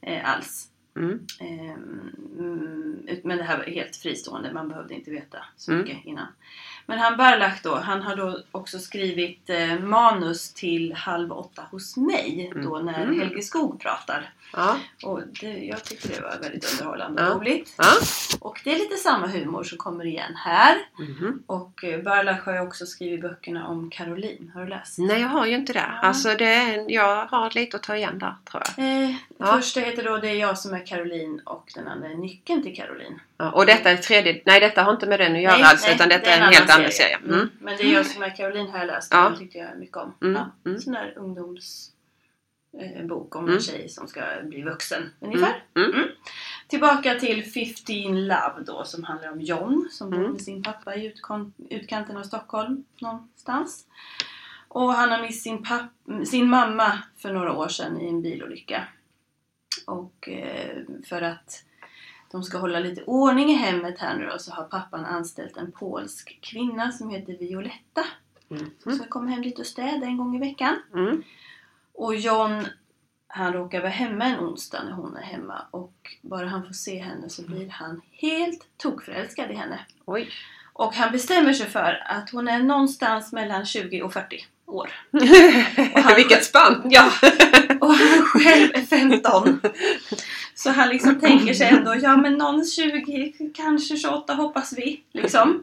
eh, 0.00 0.30
alls. 0.30 0.71
Mm. 0.96 1.26
Ehm, 1.40 3.02
ut- 3.08 3.24
men 3.24 3.38
det 3.38 3.44
här 3.44 3.58
var 3.58 3.64
helt 3.64 3.96
fristående, 3.96 4.52
man 4.52 4.68
behövde 4.68 4.94
inte 4.94 5.10
veta 5.10 5.38
så 5.56 5.72
Mm. 5.72 5.82
mycket 5.84 6.04
innan. 6.04 6.26
Men 6.86 6.98
han 6.98 7.16
Barlach 7.16 7.62
då, 7.62 7.74
han 7.76 8.02
har 8.02 8.16
då 8.16 8.38
också 8.52 8.78
skrivit 8.78 9.50
eh, 9.50 9.78
manus 9.78 10.52
till 10.54 10.92
Halv 10.92 11.32
åtta 11.32 11.62
hos 11.70 11.96
mig 11.96 12.52
då 12.64 12.78
när 12.78 13.02
Mm. 13.04 13.20
Helge 13.20 13.42
Skog 13.42 13.80
pratar. 13.80 14.30
Ja. 14.52 14.76
Och 15.04 15.20
det, 15.40 15.58
jag 15.58 15.84
tyckte 15.84 16.08
det 16.08 16.20
var 16.20 16.38
väldigt 16.42 16.72
underhållande 16.72 17.22
och 17.22 17.28
Ja. 17.30 17.34
roligt. 17.40 17.74
Ja. 17.78 17.84
Och 18.40 18.60
det 18.64 18.74
är 18.74 18.78
lite 18.78 18.96
samma 18.96 19.26
humor 19.26 19.64
som 19.64 19.78
kommer 19.78 20.04
igen 20.06 20.34
här. 20.36 20.76
Mhm. 20.98 21.42
Och 21.46 21.84
eh, 21.84 22.02
Barlach 22.02 22.44
har 22.46 22.54
ju 22.54 22.60
också 22.60 22.86
skrivit 22.86 23.20
böckerna 23.22 23.66
om 23.68 23.90
Caroline. 23.90 24.50
Har 24.54 24.60
du 24.62 24.66
läst? 24.68 24.98
Nej, 24.98 25.20
jag 25.20 25.28
har 25.28 25.46
ju 25.46 25.54
inte 25.54 25.72
det. 25.72 25.78
Ja. 26.02 26.08
Alltså, 26.08 26.28
det 26.34 26.54
är, 26.54 26.90
jag 26.90 27.26
har 27.26 27.50
lite 27.54 27.76
att 27.76 27.82
ta 27.82 27.96
igen 27.96 28.18
där, 28.18 28.34
tror 28.50 28.62
jag. 28.76 29.04
Eh. 29.04 29.14
Första 29.56 29.80
heter 29.80 30.04
då 30.04 30.16
Det 30.16 30.28
är 30.28 30.34
jag 30.40 30.58
som 30.58 30.74
är 30.74 30.81
Caroline 30.86 31.40
och 31.44 31.70
den 31.74 31.88
andra 31.88 32.08
är 32.08 32.14
Nyckeln 32.14 32.62
till 32.62 32.76
Caroline. 32.76 33.20
Ja, 33.36 33.50
och 33.50 33.66
detta 33.66 33.90
är 33.90 33.96
tredje... 33.96 34.42
Nej, 34.46 34.60
detta 34.60 34.82
har 34.82 34.92
inte 34.92 35.06
med 35.06 35.20
den 35.20 35.36
att 35.36 35.42
göra 35.42 35.52
Nej, 35.54 35.62
alls, 35.62 35.82
nej, 35.86 35.94
utan 35.94 36.08
detta 36.08 36.24
det 36.24 36.30
är 36.30 36.36
en, 36.36 36.42
annan 36.42 36.54
helt 36.54 36.70
annan 36.70 36.90
serie. 36.90 37.16
Mm. 37.16 37.34
Mm. 37.34 37.50
Men 37.60 37.76
det 37.76 37.82
är 37.82 37.94
jag 37.94 38.06
som 38.06 38.22
är 38.22 38.36
Caroline 38.36 38.68
har 38.68 38.78
jag 38.78 38.86
läst 38.86 39.12
Ja. 39.12 39.22
den 39.28 39.38
tyckte 39.38 39.58
jag 39.58 39.78
mycket 39.78 39.96
om. 39.96 40.14
Mm, 40.22 40.34
Ja. 40.34 40.70
mm. 40.70 40.80
Sån 40.80 40.92
där 40.92 41.14
ungdoms 41.16 41.90
eh, 42.80 43.06
om 43.10 43.44
Mm. 43.44 43.54
en 43.54 43.60
tjej 43.60 43.88
som 43.88 44.08
ska 44.08 44.20
bli 44.44 44.62
vuxen 44.62 45.10
ungefär. 45.20 45.64
Mm. 45.76 45.90
Mm. 45.90 46.08
Tillbaka 46.68 47.14
till 47.14 47.44
15 47.44 48.26
Love 48.26 48.62
då 48.66 48.84
som 48.84 49.04
handlar 49.04 49.32
om 49.32 49.40
John 49.40 49.88
som 49.90 50.10
bor 50.10 50.18
Mm. 50.18 50.32
med 50.32 50.40
sin 50.42 50.62
pappa 50.62 50.96
i 50.96 51.14
utkanten 51.70 52.16
av 52.16 52.22
Stockholm 52.22 52.84
någonstans. 52.98 53.86
Och 54.68 54.94
han 54.94 55.10
har 55.10 55.22
mist 55.22 55.42
sin, 55.42 55.66
sin 56.26 56.48
mamma 56.48 56.98
för 57.18 57.32
några 57.32 57.52
år 57.52 57.68
sedan 57.68 58.00
i 58.00 58.08
en 58.08 58.22
bilolycka. 58.22 58.84
Och 59.86 60.28
eh, 60.28 60.76
för 61.06 61.22
att 61.22 61.64
de 62.30 62.42
ska 62.42 62.58
hålla 62.58 62.78
lite 62.78 63.02
ordning 63.02 63.50
i 63.50 63.54
hemmet 63.54 63.98
här 63.98 64.16
nu 64.16 64.26
då, 64.26 64.38
så 64.38 64.52
har 64.52 64.64
pappan 64.64 65.04
anställt 65.04 65.56
en 65.56 65.72
polsk 65.72 66.38
kvinna 66.42 66.92
som 66.92 67.10
heter 67.10 67.32
Violetta. 67.38 68.04
Som 68.48 68.56
Mm. 68.86 68.98
ska 68.98 69.08
komma 69.08 69.30
hem 69.30 69.42
dit 69.42 69.58
och 69.58 69.66
städa 69.66 70.06
en 70.06 70.16
gång 70.16 70.36
i 70.36 70.38
veckan. 70.38 70.76
Mm. 70.94 71.22
Och 71.94 72.14
John, 72.14 72.66
han 73.26 73.52
råkar 73.52 73.80
vara 73.80 73.90
hemma 73.90 74.24
en 74.24 74.40
onsdag 74.40 74.82
när 74.84 74.92
hon 74.92 75.16
är 75.16 75.22
hemma 75.22 75.66
och 75.70 76.16
bara 76.22 76.46
han 76.46 76.66
får 76.66 76.72
se 76.72 76.98
henne 76.98 77.28
så 77.28 77.42
blir 77.42 77.68
han 77.68 78.00
helt 78.10 78.66
tokförälskad 78.76 79.50
i 79.50 79.54
henne. 79.54 79.80
Oj. 80.04 80.28
Och 80.72 80.94
han 80.94 81.12
bestämmer 81.12 81.52
sig 81.52 81.66
för 81.66 82.02
att 82.06 82.30
hon 82.30 82.48
är 82.48 82.58
någonstans 82.62 83.32
mellan 83.32 83.66
20 83.66 84.02
och 84.02 84.12
40 84.12 84.46
år. 84.66 84.90
han- 86.02 86.16
Vilket 86.16 86.44
spann! 86.44 86.82
Ja, 86.90 87.10
och 87.80 87.94
han 87.94 88.22
själv 88.26 88.70
är 88.74 88.82
15. 88.82 89.60
Så 90.54 90.70
han 90.70 90.88
liksom 90.88 91.20
tänker 91.20 91.54
sig 91.54 91.66
ändå, 91.68 91.94
ja 92.02 92.16
men 92.16 92.32
någon 92.38 92.64
20, 92.66 93.32
kanske 93.54 93.96
28 93.96 94.34
hoppas 94.34 94.72
vi. 94.76 95.02
Liksom. 95.12 95.62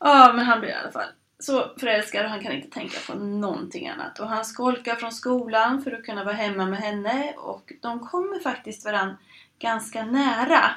Ja, 0.00 0.32
men 0.36 0.44
han 0.46 0.60
blir 0.60 0.70
i 0.70 0.74
alla 0.74 0.92
fall 0.92 1.08
så 1.40 1.64
förälskad 1.80 2.24
och 2.24 2.30
han 2.30 2.42
kan 2.42 2.52
inte 2.52 2.70
tänka 2.70 2.98
på 3.06 3.14
någonting 3.18 3.88
annat. 3.88 4.18
Och 4.18 4.28
han 4.28 4.44
skolkar 4.44 4.94
från 4.94 5.12
skolan 5.12 5.82
för 5.82 5.92
att 5.92 6.04
kunna 6.04 6.24
vara 6.24 6.34
hemma 6.34 6.66
med 6.66 6.78
henne 6.78 7.32
och 7.36 7.72
de 7.82 8.06
kommer 8.06 8.38
faktiskt 8.40 8.84
varann 8.84 9.16
ganska 9.58 10.04
nära. 10.04 10.70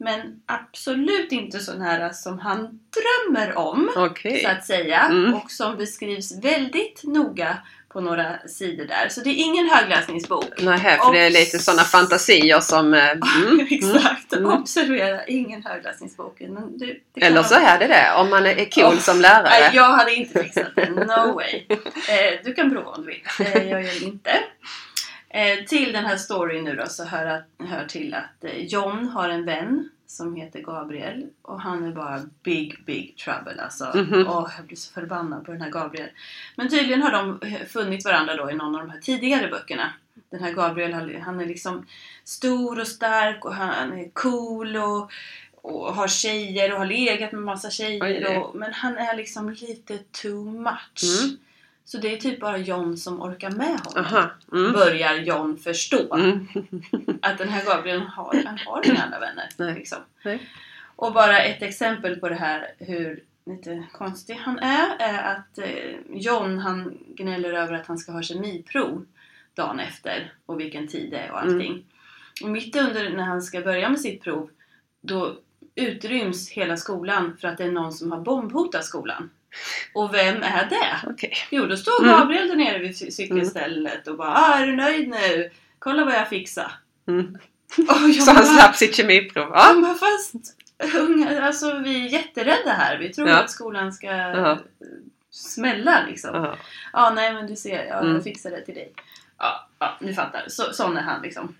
Men 0.00 0.40
absolut 0.46 1.32
inte 1.32 1.58
så 1.58 1.72
nära 1.72 2.12
som 2.12 2.38
han 2.38 2.58
drömmer 2.96 3.58
om 3.58 3.90
Okej. 3.96 4.42
så 4.44 4.48
att 4.48 4.66
säga. 4.66 5.00
Mm. 5.00 5.34
Och 5.34 5.50
som 5.50 5.76
beskrivs 5.76 6.44
väldigt 6.44 7.00
noga 7.04 7.56
på 7.88 8.00
några 8.00 8.38
sidor 8.48 8.84
där. 8.84 9.08
Så 9.08 9.20
det 9.20 9.30
är 9.30 9.34
ingen 9.44 9.68
högläsningsbok. 9.68 10.44
Nej, 10.62 10.78
för 10.78 11.12
det 11.12 11.18
är 11.18 11.30
lite 11.30 11.58
sådana 11.58 11.82
fantasier 11.82 12.60
som... 12.60 12.94
eh, 12.94 13.10
Mm. 13.46 13.66
Exakt! 13.70 14.32
Mm. 14.32 14.50
Observera, 14.52 15.24
ingen 15.26 15.62
högläsningsbok. 15.64 16.40
Men 16.40 16.78
det, 16.78 16.96
det 17.14 17.20
Eller 17.26 17.42
så 17.42 17.54
är 17.54 17.78
det 17.78 17.86
det, 17.86 18.12
om 18.16 18.30
man 18.30 18.46
är 18.46 18.70
cool 18.70 18.84
Oh, 18.84 18.98
som 18.98 19.20
lärare. 19.20 19.70
jag 19.74 19.84
hade 19.92 20.14
inte 20.14 20.42
fixat 20.42 20.66
det. 20.76 20.90
No 20.90 21.34
way. 21.34 21.62
Eh, 22.08 22.38
du 22.44 22.54
kan 22.54 22.70
prova 22.70 22.90
om 22.90 23.02
du 23.02 23.06
vill. 23.06 23.22
Eh, 23.46 23.68
jag 23.70 23.82
gör 23.82 24.00
det 24.00 24.06
inte. 24.06 24.30
Eh, 25.30 25.64
till 25.64 25.92
den 25.92 26.04
här 26.04 26.16
storyn 26.16 26.64
nu 26.64 26.76
då 26.76 26.86
så 26.86 27.04
hör, 27.04 27.26
att, 27.26 27.44
hör 27.68 27.84
till 27.84 28.14
att 28.14 28.44
eh, 28.44 28.64
John 28.64 29.06
har 29.08 29.28
en 29.28 29.44
vän 29.44 29.88
som 30.06 30.36
heter 30.36 30.60
Gabriel 30.60 31.26
och 31.42 31.60
han 31.60 31.84
är 31.84 31.92
bara 31.92 32.20
big, 32.42 32.84
big 32.86 33.16
trouble 33.16 33.62
alltså. 33.62 33.92
Mhm. 33.98 34.26
Åh, 34.28 34.50
jag 34.56 34.66
blir 34.66 34.76
så 34.76 34.92
förbannad 34.92 35.44
på 35.44 35.52
den 35.52 35.60
här 35.60 35.70
Gabriel. 35.70 36.08
Men 36.56 36.68
tydligen 36.68 37.02
har 37.02 37.10
de 37.12 37.40
eh, 37.42 37.66
funnit 37.66 38.04
varandra 38.04 38.36
då 38.36 38.50
i 38.50 38.54
någon 38.54 38.74
av 38.74 38.80
de 38.80 38.90
här 38.90 39.00
tidigare 39.00 39.48
böckerna. 39.48 39.92
Den 40.30 40.40
här 40.42 40.52
Gabriel, 40.52 40.92
han- 41.22 41.40
är 41.40 41.46
liksom 41.46 41.86
stor 42.24 42.80
och 42.80 42.86
stark 42.88 43.44
och 43.44 43.54
han 43.54 43.92
är 43.92 44.10
cool 44.12 44.76
och, 44.76 45.10
och 45.52 45.94
har 45.94 46.08
tjejer 46.08 46.72
och 46.72 46.78
har 46.78 46.86
legat 46.86 47.32
med 47.32 47.42
massa 47.42 47.70
tjejer. 47.70 48.00
Och, 48.38 48.56
men 48.56 48.72
han 48.72 48.96
är 48.98 49.16
liksom 49.16 49.50
lite 49.50 49.98
too 49.98 50.44
much. 50.44 51.22
Mm. 51.24 51.36
Så 51.88 51.98
det 51.98 52.12
är 52.12 52.16
typ 52.16 52.40
bara 52.40 52.58
John 52.58 52.96
som 52.96 53.22
orkar 53.22 53.50
med 53.50 53.80
honom. 53.80 54.04
Aha. 54.04 54.30
Mm. 54.52 54.72
Börjar 54.72 55.14
John 55.14 55.58
förstå 55.58 56.14
Mm. 56.14 56.48
att 57.22 57.38
den 57.38 57.48
här 57.48 57.64
Gabriel 57.64 58.00
har, 58.00 58.42
han 58.46 58.58
har 58.66 58.86
inga 58.86 59.02
andra 59.02 59.18
vänner. 59.18 59.48
Nej. 59.56 59.74
Liksom. 59.74 59.98
Nej. 60.24 60.48
Och 60.96 61.12
bara 61.12 61.42
ett 61.42 61.62
exempel 61.62 62.16
på 62.16 62.28
det 62.28 62.34
här 62.34 62.66
hur 62.78 63.22
lite 63.46 63.84
konstig 63.92 64.34
han 64.34 64.58
är, 64.58 64.96
är 64.98 65.36
att 65.36 65.58
eh, 65.58 65.94
John 66.12 66.58
han 66.58 66.98
gnäller 67.08 67.52
över 67.52 67.72
att 67.72 67.86
han 67.86 67.98
ska 67.98 68.12
ha 68.12 68.22
kemiprov 68.22 69.06
dagen 69.54 69.80
efter 69.80 70.32
och 70.46 70.60
vilken 70.60 70.88
tid 70.88 71.10
det 71.10 71.18
är 71.18 71.30
och 71.30 71.40
allting. 71.42 71.84
Och 72.42 72.48
mitt 72.50 72.76
under 72.76 73.10
när 73.10 73.24
han 73.24 73.42
ska 73.42 73.60
börja 73.60 73.88
med 73.88 74.00
sitt 74.00 74.22
prov 74.22 74.50
då 75.00 75.36
utryms 75.74 76.50
hela 76.50 76.76
skolan 76.76 77.36
för 77.40 77.48
att 77.48 77.58
det 77.58 77.64
är 77.64 77.72
någon 77.72 77.92
som 77.92 78.12
har 78.12 78.20
bombhotat 78.20 78.84
skolan. 78.84 79.30
Och 79.94 80.14
vem 80.14 80.42
är 80.42 80.66
det? 80.70 81.10
Okej. 81.10 81.32
Jo, 81.50 81.66
då 81.66 81.76
står 81.76 82.02
Mm. 82.04 82.18
Gabriel 82.18 82.48
där 82.48 82.56
nere 82.56 82.78
vid 82.78 82.90
cy- 82.90 83.10
cykelstället 83.10 84.06
och 84.08 84.16
bara 84.16 84.30
ah, 84.34 84.54
är 84.58 84.66
du 84.66 84.76
nöjd 84.76 85.08
nu? 85.08 85.50
Kolla 85.78 86.04
vad 86.04 86.14
jag 86.14 86.28
fixar. 86.28 86.72
Mm. 87.08 87.38
Jag 87.76 88.14
Så 88.14 88.30
han 88.32 88.46
slapp 88.46 88.76
sitt 88.76 88.94
kemiprov? 88.96 89.50
Ja, 89.54 89.72
men 89.74 89.94
fast 89.94 90.34
unga, 90.96 91.42
alltså 91.42 91.78
vi 91.78 92.06
är 92.06 92.08
jätterädda 92.12 92.72
här. 92.72 92.98
Vi 92.98 93.08
tror 93.12 93.28
Ja. 93.28 93.36
att 93.38 93.50
skolan 93.50 93.92
ska 93.92 94.06
Ja. 94.06 94.58
smälla 95.30 96.04
liksom. 96.08 96.34
Ja, 96.34 96.56
Ja. 96.92 97.12
nej 97.14 97.34
men 97.34 97.46
du 97.46 97.56
ser, 97.56 97.84
ja, 97.86 98.00
Mm. 98.00 98.14
jag 98.14 98.24
fixar 98.24 98.50
det 98.50 98.60
till 98.64 98.74
dig. 98.74 98.92
Ja, 99.38 99.68
ja 99.78 99.96
ni 100.00 100.14
fattar. 100.14 100.44
Så, 100.48 100.62
sån 100.72 100.96
är 100.96 101.02
han 101.02 101.22
liksom. 101.22 101.56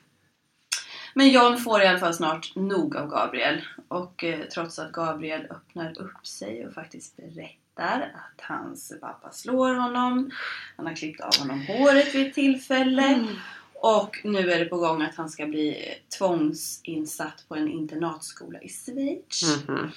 Men 1.14 1.28
John 1.28 1.58
får 1.58 1.82
i 1.82 1.86
alla 1.86 1.98
fall 1.98 2.14
snart 2.14 2.52
nog 2.56 2.96
av 2.96 3.08
Gabriel. 3.10 3.60
Och 3.88 4.24
eh, 4.24 4.40
trots 4.40 4.78
att 4.78 4.92
Gabriel 4.92 5.46
öppnar 5.50 6.00
upp 6.00 6.26
sig 6.26 6.66
och 6.66 6.74
faktiskt 6.74 7.16
berättar 7.16 7.52
att 7.84 8.40
hans 8.40 8.92
pappa 9.00 9.30
slår 9.30 9.74
honom. 9.74 10.30
Han 10.76 10.86
har 10.86 10.94
klippt 10.94 11.20
av 11.20 11.36
honom 11.38 11.60
håret 11.66 12.14
vid 12.14 12.26
ett 12.26 12.34
tillfälle. 12.34 13.02
Mm. 13.02 13.34
Och 13.80 14.20
nu 14.24 14.50
är 14.50 14.58
det 14.58 14.64
på 14.64 14.76
gång 14.76 15.02
att 15.02 15.14
han 15.14 15.30
ska 15.30 15.46
bli 15.46 15.94
tvångsinsatt 16.18 17.44
på 17.48 17.54
en 17.54 17.68
internatskola 17.68 18.60
i 18.62 18.68
Schweiz. 18.68 19.42
Mhm. 19.68 19.90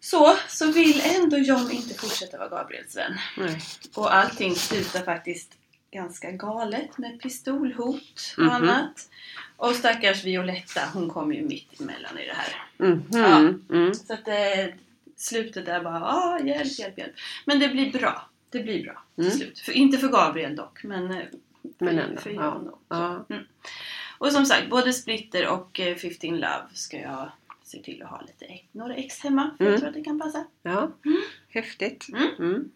Så, 0.00 0.36
så 0.48 0.72
vill 0.72 1.02
ändå 1.04 1.38
John 1.38 1.70
inte 1.70 1.94
fortsätta 1.94 2.38
vara 2.38 2.48
Gabriels 2.48 2.96
vän. 2.96 3.18
Nej. 3.36 3.60
Och 3.94 4.14
allting 4.14 4.54
slutar 4.54 5.02
faktiskt 5.02 5.52
ganska 5.90 6.30
galet 6.30 6.98
med 6.98 7.20
pistolhot 7.20 8.34
och 8.36 8.42
Mhm. 8.42 8.50
annat. 8.54 9.08
Och 9.56 9.74
stackars 9.74 10.24
Violetta, 10.24 10.80
hon 10.94 11.10
kommer 11.10 11.34
ju 11.34 11.42
mitt 11.42 11.80
emellan 11.80 12.18
i 12.18 12.26
det 12.26 12.34
här. 12.34 12.66
Mhm. 12.76 13.04
Ja. 13.10 13.38
Mm. 13.76 13.94
Så 13.94 14.12
att 14.12 14.28
eh, 14.28 14.74
slutet 15.20 15.68
är 15.68 15.80
bara 15.82 16.02
ah, 16.04 16.38
hjälp, 16.40 16.78
hjälp, 16.78 16.98
hjälp. 16.98 17.12
Men 17.44 17.58
det 17.58 17.68
blir 17.68 17.92
bra. 17.92 18.28
Det 18.50 18.60
blir 18.60 18.84
bra 18.84 19.02
till 19.14 19.24
Mm. 19.24 19.36
slut. 19.36 19.58
För, 19.58 19.72
inte 19.72 19.98
för 19.98 20.08
Gabriel 20.08 20.56
dock, 20.56 20.84
men, 20.84 21.10
eh, 21.10 21.24
för, 21.78 21.84
Men 21.84 21.98
ändå, 21.98 22.20
för 22.20 22.30
ja. 22.30 22.60
Då. 22.64 22.70
Så. 22.70 22.78
Ja. 22.88 23.26
Mm. 23.30 23.42
Och 24.18 24.32
som 24.32 24.46
sagt, 24.46 24.70
både 24.70 24.92
Splitter 24.92 25.48
och 25.48 25.80
eh, 25.80 25.96
15 25.96 26.30
Love 26.30 26.66
ska 26.72 26.96
jag 27.00 27.32
se 27.62 27.82
till 27.82 28.02
att 28.02 28.08
ha 28.10 28.20
lite, 28.20 28.60
några 28.72 28.94
ex 28.94 29.20
hemma. 29.20 29.50
För 29.56 29.64
Mm. 29.64 29.72
jag 29.72 29.80
tror 29.80 29.88
att 29.88 29.94
det 29.94 30.04
kan 30.04 30.20
passa. 30.20 30.44
Ja, 30.62 30.90
Mm. 31.04 31.18
häftigt. 31.48 32.06
Mm. 32.08 32.28
Mm. 32.38 32.70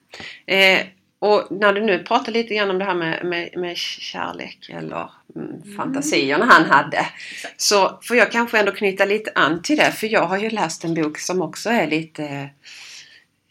Eh, 0.47 0.87
och 1.23 1.47
när 1.51 1.73
du 1.73 1.81
nu 1.81 1.99
pratar 1.99 2.33
lite 2.33 2.55
grann 2.55 2.71
om 2.71 2.79
det 2.79 2.85
här 2.85 2.95
med, 2.95 3.25
med, 3.25 3.51
med 3.57 3.77
kärlek 3.77 4.71
eller 4.73 5.11
mm, 5.37 5.77
fantasierna 5.77 6.45
han 6.45 6.65
hade. 6.65 7.07
Exakt. 7.33 7.61
Så 7.61 7.99
får 8.03 8.17
jag 8.17 8.33
kanske 8.33 8.59
ändå 8.59 8.73
knyta 8.73 9.05
lite 9.05 9.33
an 9.35 9.63
till 9.63 9.77
det 9.77 9.93
för 9.93 10.07
jag 10.07 10.27
har 10.27 10.39
ju 10.39 10.51
läst 10.51 10.85
en 10.85 10.95
bok 10.95 11.19
som 11.19 11.43
också 11.43 11.71
är 11.71 11.87
lite 11.87 12.51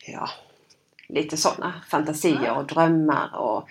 Ja, 0.05 0.29
lite 1.07 1.37
sådana 1.37 1.73
fantasier 1.89 2.57
och 2.57 2.65
drömmar 2.65 3.35
och 3.35 3.69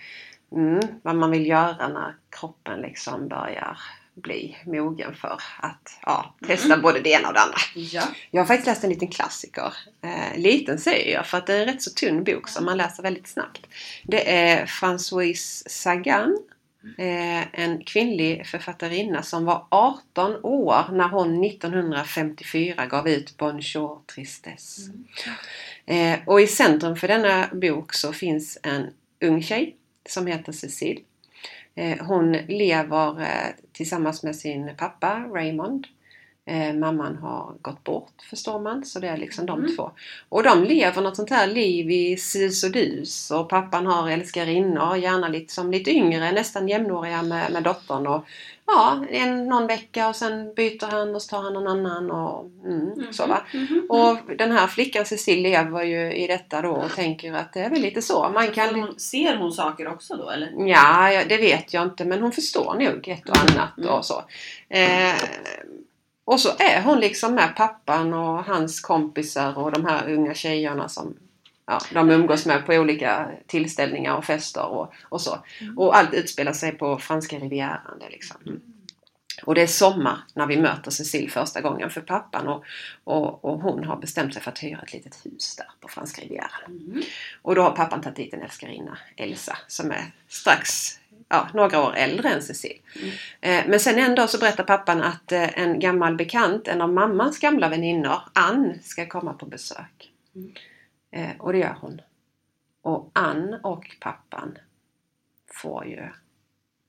mm, 0.52 0.80
vad 1.02 1.16
man 1.16 1.30
vill 1.30 1.46
göra 1.46 1.88
när 1.88 2.14
kroppen 2.30 2.80
liksom 2.80 3.28
börjar 3.28 3.78
bli 4.22 4.56
mogen 4.66 5.14
för 5.14 5.40
att 5.58 5.98
ja, 6.02 6.34
testa 6.46 6.76
både 6.76 7.00
det 7.00 7.10
ena 7.10 7.28
och 7.28 7.34
det 7.34 7.40
andra. 7.40 7.58
Ja. 7.74 8.02
Jag 8.30 8.40
har 8.40 8.46
faktiskt 8.46 8.66
läst 8.66 8.84
en 8.84 8.90
liten 8.90 9.08
klassiker. 9.08 9.74
Eh, 10.02 10.38
liten 10.38 10.78
säger 10.78 11.14
jag 11.14 11.26
för 11.26 11.38
att 11.38 11.46
det 11.46 11.54
är 11.54 11.60
en 11.60 11.66
rätt 11.66 11.82
så 11.82 11.90
tunn 11.90 12.24
bok 12.24 12.48
som 12.48 12.64
man 12.64 12.76
läser 12.76 13.02
väldigt 13.02 13.28
snabbt. 13.28 13.66
Det 14.04 14.36
är 14.36 14.66
Françoise 14.66 15.62
Sagan. 15.68 16.38
Eh, 16.98 17.60
en 17.60 17.84
kvinnlig 17.84 18.46
författarinna 18.46 19.22
som 19.22 19.44
var 19.44 19.66
18 19.68 20.44
år 20.44 20.92
när 20.92 21.08
hon 21.08 21.44
1954 21.44 22.86
gav 22.86 23.08
ut 23.08 23.36
Bonjour 23.36 23.98
Tristesse. 24.14 24.90
Eh, 25.86 26.18
och 26.26 26.40
i 26.40 26.46
centrum 26.46 26.96
för 26.96 27.08
denna 27.08 27.48
bok 27.52 27.94
så 27.94 28.12
finns 28.12 28.58
en 28.62 28.86
ung 29.20 29.42
tjej 29.42 29.76
som 30.08 30.26
heter 30.26 30.52
Cecile. 30.52 31.00
Eh, 31.74 32.06
hon 32.06 32.32
lever 32.32 33.20
eh, 33.20 33.54
tillsammans 33.72 34.22
med 34.22 34.36
sin 34.36 34.70
pappa 34.78 35.24
Raymond. 35.34 35.86
Eh, 36.46 36.74
mamman 36.74 37.16
har 37.16 37.54
gått 37.62 37.84
bort 37.84 38.22
förstår 38.30 38.60
man, 38.60 38.84
så 38.84 39.00
det 39.00 39.08
är 39.08 39.16
liksom 39.16 39.46
de 39.46 39.58
Mm. 39.58 39.76
två. 39.76 39.90
Och 40.28 40.42
de 40.42 40.64
lever 40.64 41.02
något 41.02 41.16
sånt 41.16 41.30
här 41.30 41.46
liv 41.46 41.90
i 41.90 42.16
sus 42.16 42.64
och 42.64 42.70
dus 42.72 43.30
och 43.30 43.48
pappan 43.48 43.86
har 43.86 44.10
älskarinnor, 44.10 44.96
gärna 44.96 45.28
lite 45.28 45.52
som 45.54 45.70
lite 45.70 45.90
yngre, 45.90 46.32
nästan 46.32 46.68
jämnåriga 46.68 47.22
med, 47.22 47.52
med 47.52 47.62
dottern. 47.62 48.06
Och, 48.06 48.24
ja, 48.74 49.04
en, 49.10 49.48
någon 49.48 49.66
vecka 49.66 50.08
och 50.08 50.16
sen 50.16 50.54
byter 50.54 50.90
han 50.90 51.14
och 51.14 51.22
så 51.22 51.28
tar 51.28 51.42
han 51.42 51.52
någon 51.52 51.66
annan 51.66 52.10
och 52.10 52.44
mm, 52.64 53.12
så 53.12 53.26
va. 53.26 53.42
Mhm. 53.54 53.86
Och 53.88 54.36
den 54.38 54.52
här 54.52 54.66
flickan 54.66 55.04
Cecile 55.06 55.48
lever 55.48 55.82
ju 55.82 56.12
i 56.12 56.26
detta 56.26 56.62
då 56.62 56.70
och 56.70 56.94
tänker 56.94 57.32
att 57.32 57.52
det 57.52 57.60
är 57.60 57.70
väl 57.70 57.82
lite 57.82 58.02
så. 58.02 58.30
Man 58.34 58.50
kan... 58.50 58.74
Hon, 58.74 58.98
ser 58.98 59.36
hon 59.36 59.52
saker 59.52 59.88
också 59.88 60.16
då 60.16 60.30
eller? 60.30 60.68
Ja, 60.68 61.24
det 61.28 61.36
vet 61.36 61.74
jag 61.74 61.82
inte 61.82 62.04
men 62.04 62.22
hon 62.22 62.32
förstår 62.32 62.74
nog 62.74 63.08
ett 63.08 63.28
och 63.28 63.36
annat 63.36 63.78
Mm. 63.78 63.90
och 63.90 64.04
så. 64.04 64.24
Eh, 64.68 65.14
och 66.24 66.40
så 66.40 66.48
är 66.58 66.82
hon 66.82 67.00
liksom 67.00 67.34
med 67.34 67.56
pappan 67.56 68.14
och 68.14 68.44
hans 68.44 68.80
kompisar 68.80 69.58
och 69.58 69.72
de 69.72 69.84
här 69.84 70.12
unga 70.12 70.34
tjejerna 70.34 70.88
som 70.88 71.16
ja, 71.70 71.80
de 71.92 72.10
umgås 72.10 72.46
med 72.46 72.66
på 72.66 72.72
olika 72.72 73.30
tillställningar 73.46 74.16
och 74.16 74.24
fester 74.24 74.64
och, 74.64 74.92
och 75.02 75.20
så. 75.20 75.38
Mm. 75.60 75.78
Och 75.78 75.96
allt 75.96 76.14
utspelar 76.14 76.52
sig 76.52 76.72
på 76.72 76.98
franska 76.98 77.38
rivieran. 77.38 78.02
Liksom. 78.10 78.60
Och 79.44 79.54
det 79.54 79.62
är 79.62 79.66
sommar 79.66 80.18
när 80.34 80.46
vi 80.46 80.56
möter 80.56 80.90
Cecile 80.90 81.30
första 81.30 81.60
gången 81.60 81.90
för 81.90 82.00
pappan 82.00 82.48
och, 82.48 82.64
och, 83.04 83.44
och 83.44 83.60
hon 83.60 83.84
har 83.84 83.96
bestämt 83.96 84.34
sig 84.34 84.42
för 84.42 84.50
att 84.50 84.62
hyra 84.62 84.80
ett 84.82 84.92
litet 84.92 85.26
hus 85.26 85.56
där 85.56 85.66
på 85.80 85.88
franska 85.88 86.22
rivieran. 86.22 86.50
Mm. 86.66 87.02
Och 87.42 87.54
då 87.54 87.62
har 87.62 87.70
pappan 87.70 88.00
tagit 88.00 88.16
dit 88.16 88.34
en 88.34 88.42
älskarinna, 88.42 88.98
Elsa, 89.16 89.58
som 89.68 89.90
är 89.90 90.12
strax 90.28 90.98
ja, 91.28 91.48
några 91.54 91.82
år 91.82 91.94
äldre 91.96 92.28
än 92.28 92.42
Cecile. 92.42 92.80
Mm. 92.96 93.10
Eh, 93.40 93.70
men 93.70 93.80
sen 93.80 93.98
en 93.98 94.14
dag 94.14 94.30
så 94.30 94.38
berättar 94.38 94.64
pappan 94.64 95.02
att 95.02 95.32
eh, 95.32 95.58
en 95.58 95.80
gammal 95.80 96.16
bekant, 96.16 96.68
en 96.68 96.80
av 96.80 96.92
mammans 96.92 97.38
gamla 97.38 97.68
väninnor, 97.68 98.18
Ann, 98.32 98.78
ska 98.82 99.06
komma 99.06 99.32
på 99.32 99.46
besök. 99.46 100.10
Mm. 100.34 100.52
Eh, 101.10 101.30
och 101.38 101.52
det 101.52 101.58
gör 101.58 101.76
hon. 101.80 102.00
Och 102.82 103.10
Ann 103.14 103.54
och 103.62 103.96
pappan 104.00 104.58
får 105.46 105.86
ju 105.86 106.08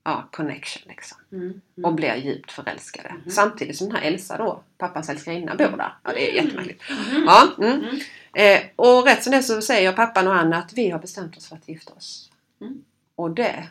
ja, 0.03 0.29
connection 0.31 0.84
liksom. 0.88 1.17
Mm. 1.31 1.62
Och 1.84 1.93
blir 1.93 2.15
djupt 2.15 2.51
förälskade. 2.51 3.10
Mm. 3.10 3.29
Samtidigt 3.29 3.77
som 3.77 3.88
den 3.88 3.95
här 3.95 4.07
Elsa 4.07 4.38
då, 4.38 4.63
pappans 4.77 5.10
älskarinna, 5.10 5.55
bor 5.55 5.77
där. 5.77 5.93
Ja, 6.03 6.12
det 6.13 6.29
är 6.29 6.31
Mm. 6.34 6.45
jättemärkligt. 6.45 6.84
Mm. 7.12 7.23
Ja, 7.23 7.47
mm. 7.57 7.84
Mm. 7.84 7.99
Eh, 8.34 8.62
och 8.75 9.05
rätt 9.05 9.23
som 9.23 9.31
det 9.31 9.43
så 9.43 9.62
säger 9.62 9.93
pappan 9.93 10.27
och 10.27 10.36
Anna 10.36 10.57
att 10.57 10.73
vi 10.73 10.89
har 10.89 10.99
bestämt 10.99 11.38
oss 11.38 11.47
för 11.49 11.55
att 11.55 11.67
gifta 11.69 11.93
oss. 11.93 12.31
Mm. 12.62 12.84
Och 13.15 13.31
det 13.31 13.67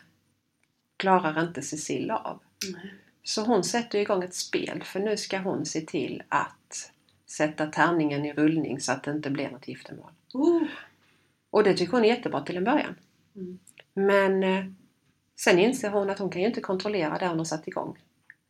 klarar 0.97 1.43
inte 1.43 1.63
Cecilia 1.63 2.17
av. 2.17 2.39
Så 3.23 3.45
hon 3.45 3.65
sätter 3.65 3.99
igång 3.99 4.23
ett 4.23 4.35
spel 4.35 4.83
för 4.85 5.01
nu 5.01 5.17
ska 5.17 5.39
hon 5.39 5.67
se 5.67 5.81
till 5.81 6.23
att 6.29 6.93
sätta 7.27 7.67
tärningen 7.67 8.25
i 8.25 8.33
rullning 8.33 8.81
så 8.81 8.93
att 8.93 9.03
det 9.03 9.11
inte 9.11 9.31
blir 9.31 9.51
något 9.51 9.69
giftermål. 9.69 10.11
Oh. 10.35 10.63
Och 11.51 11.65
det 11.65 11.75
tycker 11.75 11.93
hon 11.93 12.05
är 12.05 12.09
jättebra 12.09 12.41
till 12.41 12.57
en 12.57 12.65
början. 12.65 12.95
Mm. 13.37 13.59
Men 13.95 14.43
eh, 14.43 14.65
sen 15.37 15.59
inser 15.59 15.91
hon 15.91 16.11
att 16.11 16.19
hon 16.19 16.31
kan 16.31 16.41
ju 16.43 16.49
inte 16.49 16.61
kontrollera 16.61 17.19
det 17.19 17.27
hon 17.27 17.39
har 17.39 17.45
satt 17.45 17.69
igång. 17.69 17.97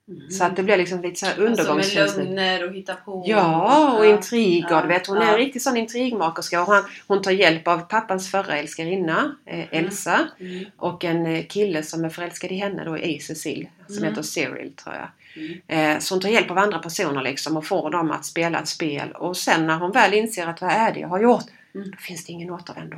Mm. 0.08 0.30
Så 0.30 0.44
att 0.44 0.56
det 0.56 0.62
blir 0.62 0.76
liksom 0.76 1.02
lite 1.02 1.20
så 1.20 1.26
här 1.26 1.32
Alltså 1.32 1.42
med 1.42 1.50
undergångskänsla. 1.50 2.22
lögner 2.22 2.68
och 2.68 2.74
hitta 2.74 2.94
på. 2.94 3.24
Ja, 3.26 3.98
och 3.98 4.06
intriger. 4.06 4.66
Ja, 4.70 4.86
vet, 4.86 5.06
hon 5.06 5.16
är 5.16 5.22
ja. 5.26 5.32
en 5.32 5.38
riktig 5.38 5.62
sån 5.62 5.76
intrigmakerska. 5.76 6.60
Och 6.62 6.66
hon, 6.66 6.82
hon 7.06 7.22
tar 7.22 7.30
hjälp 7.30 7.68
av 7.68 7.78
pappans 7.78 8.30
förra 8.30 8.56
älskarinna, 8.56 9.36
eh, 9.46 9.74
Elsa. 9.74 10.28
Mm. 10.40 10.64
Och 10.76 11.04
en 11.04 11.26
eh, 11.26 11.44
kille 11.46 11.82
som 11.82 12.04
är 12.04 12.08
förälskad 12.08 12.52
i 12.52 12.56
henne 12.56 12.84
då 12.84 12.98
i 12.98 13.18
Cecil. 13.20 13.68
Som 13.86 13.96
Mm. 13.96 14.08
heter 14.08 14.22
Cyril 14.22 14.72
tror 14.76 14.94
jag. 14.94 15.08
Mm. 15.36 15.60
Eh, 15.94 15.98
så 15.98 16.14
hon 16.14 16.22
tar 16.22 16.28
hjälp 16.28 16.50
av 16.50 16.58
andra 16.58 16.78
personer 16.78 17.22
liksom 17.22 17.56
och 17.56 17.66
får 17.66 17.90
dem 17.90 18.10
att 18.10 18.24
spela 18.24 18.58
ett 18.60 18.68
spel. 18.68 19.12
Och 19.12 19.36
sen 19.36 19.66
när 19.66 19.78
hon 19.78 19.92
väl 19.92 20.14
inser 20.14 20.46
att 20.46 20.60
vad 20.60 20.70
är 20.70 20.92
det 20.94 21.00
jag 21.00 21.08
har 21.08 21.20
gjort? 21.20 21.44
Mm. 21.74 21.90
Då 21.90 21.96
finns 21.96 22.24
det 22.26 22.33
ingen 22.33 22.50
återvändo. 22.50 22.96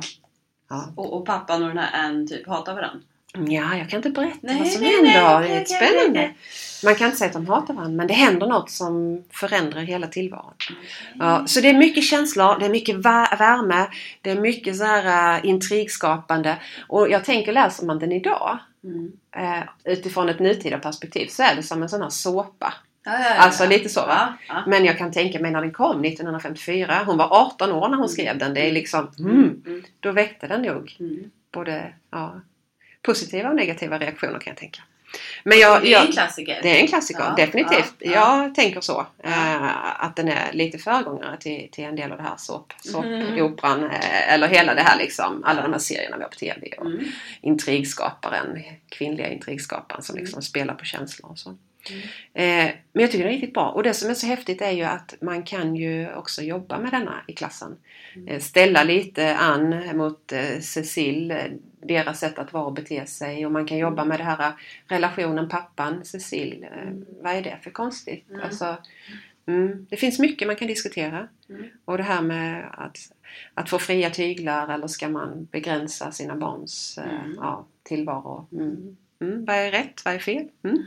Ja. 0.69 0.93
Och, 0.95 1.13
och 1.17 1.25
pappan 1.25 1.61
och 1.63 1.67
den 1.69 1.77
här 1.77 2.05
Ann 2.05 2.27
typ 2.27 2.47
hatar 2.47 2.73
varandra. 2.75 2.99
ja, 3.33 3.77
jag 3.77 3.89
kan 3.89 3.97
inte 3.97 4.09
berätta 4.09 4.37
Nej, 4.41 4.59
vad 4.59 4.67
som 4.67 4.81
nej, 4.81 4.91
händer. 4.95 5.39
nej, 5.39 5.49
det 5.49 5.55
är 5.55 5.65
spännande. 5.65 6.19
okej. 6.19 6.37
Man 6.83 6.95
kan 6.95 7.05
inte 7.05 7.17
säga 7.17 7.27
att 7.27 7.33
de 7.33 7.47
hatar 7.47 7.73
varandra 7.73 7.97
men 7.97 8.07
det 8.07 8.13
händer 8.13 8.47
något 8.47 8.69
som 8.71 9.23
förändrar 9.31 9.81
hela 9.81 10.07
tillvaron. 10.07 10.53
Ja, 11.19 11.43
så 11.47 11.61
det 11.61 11.69
är 11.69 11.73
mycket 11.73 12.03
känslor, 12.03 12.59
det 12.59 12.65
är 12.65 12.69
mycket 12.69 12.95
vä- 12.95 13.37
värme, 13.39 13.87
det 14.21 14.31
är 14.31 14.39
mycket 14.41 14.77
så 14.77 14.83
här 14.83 15.37
uh, 15.39 15.49
intrigskapande. 15.49 16.57
Och 16.87 17.09
jag 17.09 17.25
tänker 17.25 17.53
läser 17.53 17.85
man 17.85 17.99
den 17.99 18.11
idag 18.11 18.59
Mm. 18.85 19.11
eh, 19.35 19.63
utifrån 19.83 20.29
ett 20.29 20.39
nutida 20.39 20.77
perspektiv 20.79 21.27
så 21.27 21.43
är 21.43 21.55
det 21.55 21.63
som 21.63 21.83
en 21.83 21.89
sån 21.89 22.01
här 22.01 22.09
såpa. 22.09 22.73
Ja, 23.05 23.11
ja, 23.19 23.19
ja, 23.19 23.41
Alltså 23.41 23.65
lite 23.65 23.89
så, 23.89 24.05
va? 24.05 24.33
Men 24.67 24.85
jag 24.85 24.97
kan 24.97 25.11
tänka 25.11 25.39
mig 25.39 25.51
när 25.51 25.61
den 25.61 25.71
kom 25.71 26.05
1954, 26.05 27.03
hon 27.05 27.17
var 27.17 27.27
18 27.31 27.71
år 27.71 27.89
när 27.89 27.97
hon 27.97 28.09
skrev 28.09 28.37
den. 28.37 28.53
Det 28.53 28.67
är 28.67 28.71
liksom, 28.71 29.11
mm, 29.19 29.61
Mm. 29.65 29.83
då 29.99 30.11
väckte 30.11 30.47
den 30.47 30.61
nog 30.61 30.95
Mm. 30.99 31.31
både 31.51 31.93
positiva 33.01 33.49
och 33.49 33.55
negativa 33.55 33.99
reaktioner 33.99 34.39
kan 34.39 34.51
jag 34.51 34.57
tänka. 34.57 34.81
Men 35.43 35.59
jag, 35.59 35.81
det 35.81 35.87
är 35.87 35.91
jag, 35.91 36.05
en 36.05 36.11
klassiker. 36.11 36.59
det 36.63 36.77
är 36.77 36.81
en 36.81 36.87
klassiker, 36.87 37.33
definitivt. 37.37 37.93
ja, 37.99 38.11
ja. 38.11 38.43
Jag 38.43 38.55
tänker 38.55 38.81
så. 38.81 39.05
Eh, 39.23 40.03
att 40.03 40.15
den 40.15 40.27
är 40.27 40.53
lite 40.53 40.77
föregångare 40.77 41.37
till, 41.37 41.69
till 41.71 41.83
en 41.83 41.95
del 41.95 42.11
av 42.11 42.17
det 42.17 42.23
här 42.23 42.37
såp, 42.37 42.73
Mm. 42.95 43.37
såpoperan. 43.37 43.83
Eh, 43.83 44.33
eller 44.33 44.47
hela 44.47 44.73
det 44.73 44.81
här 44.81 44.97
liksom, 44.97 45.43
alla 45.43 45.61
de 45.61 45.71
här 45.71 45.79
serierna 45.79 46.17
vi 46.17 46.23
har 46.23 46.29
på 46.29 46.35
TV. 46.35 46.67
Och 46.77 46.85
Mm. 46.85 47.05
intrigskaparen, 47.41 48.63
kvinnliga 48.89 49.27
intrigskaparen 49.29 50.03
som 50.03 50.13
Mm. 50.15 50.23
liksom 50.23 50.41
spelar 50.41 50.73
på 50.73 50.85
känslor 50.85 51.31
och 51.31 51.39
så. 51.39 51.57
Mm. 51.89 52.01
Eh, 52.33 52.75
men 52.93 53.01
jag 53.01 53.11
tycker 53.11 53.23
det 53.23 53.29
är 53.29 53.33
riktigt 53.33 53.53
bra. 53.53 53.69
Och 53.69 53.83
det 53.83 53.93
som 53.93 54.09
är 54.09 54.13
så 54.13 54.27
häftigt 54.27 54.61
är 54.61 54.71
ju 54.71 54.83
att 54.83 55.15
man 55.21 55.43
kan 55.43 55.75
ju 55.75 56.13
också 56.15 56.41
jobba 56.41 56.79
med 56.79 56.91
denna 56.91 57.21
i 57.27 57.33
klassen. 57.33 57.75
Mm. 58.15 58.27
Eh, 58.27 58.39
ställa 58.39 58.83
lite 58.83 59.35
an 59.37 59.97
mot 59.97 60.31
eh, 60.31 60.59
Cecil, 60.59 61.31
eh, 61.31 61.37
deras 61.81 62.19
sätt 62.19 62.39
att 62.39 62.53
vara 62.53 62.65
och 62.65 62.73
bete 62.73 63.05
sig. 63.05 63.45
Och 63.45 63.51
man 63.51 63.65
kan 63.65 63.77
jobba 63.77 64.05
med 64.05 64.19
det 64.19 64.23
här 64.23 64.47
eh, 64.47 64.53
relationen 64.87 65.49
pappan, 65.49 66.05
Cecil. 66.05 66.63
Eh, 66.71 66.81
Mm. 66.87 67.05
vad 67.21 67.33
är 67.35 67.41
det 67.41 67.57
för 67.63 67.69
konstigt? 67.71 68.29
Mm. 68.29 68.41
Alltså, 68.41 68.77
mm, 69.45 69.85
det 69.89 69.97
finns 69.97 70.19
mycket 70.19 70.47
man 70.47 70.55
kan 70.55 70.67
diskutera. 70.67 71.27
Mm. 71.49 71.63
Och 71.85 71.97
det 71.97 72.03
här 72.03 72.21
med 72.21 72.69
att, 72.77 72.97
att 73.53 73.69
få 73.69 73.79
fria 73.79 74.09
tyglar 74.09 74.73
eller 74.73 74.87
ska 74.87 75.09
man 75.09 75.47
begränsa 75.51 76.11
sina 76.11 76.35
barns 76.35 76.97
eh, 76.97 77.03
Mm. 77.25 77.35
ja, 77.37 77.65
tillvaro. 77.83 78.47
Mm. 78.51 78.97
Mm, 79.23 79.45
vad 79.45 79.55
är 79.55 79.71
rätt? 79.71 80.05
Vad 80.05 80.13
är 80.13 80.19
fel? 80.19 80.47
Mm. 80.63 80.77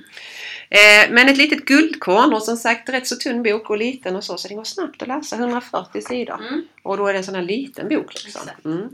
Eh, 0.70 1.10
men 1.10 1.28
ett 1.28 1.36
litet 1.36 1.64
guldkorn 1.64 2.32
och 2.34 2.42
som 2.42 2.56
sagt 2.56 2.88
rätt 2.88 3.06
så 3.06 3.16
tunn 3.16 3.42
bok 3.42 3.70
och 3.70 3.76
liten 3.78 4.16
och 4.16 4.24
så 4.24 4.38
så 4.38 4.48
det 4.48 4.54
går 4.54 4.64
snabbt 4.64 5.02
att 5.02 5.08
läsa 5.08 5.36
140 5.36 6.00
sidor. 6.02 6.34
Mm. 6.48 6.62
Och 6.82 6.96
då 6.96 7.06
är 7.06 7.12
det 7.12 7.18
en 7.18 7.24
sån 7.24 7.34
här 7.34 7.42
liten 7.42 7.88
bok 7.88 8.14
liksom. 8.24 8.42
Mm. 8.64 8.78
Mm. 8.78 8.90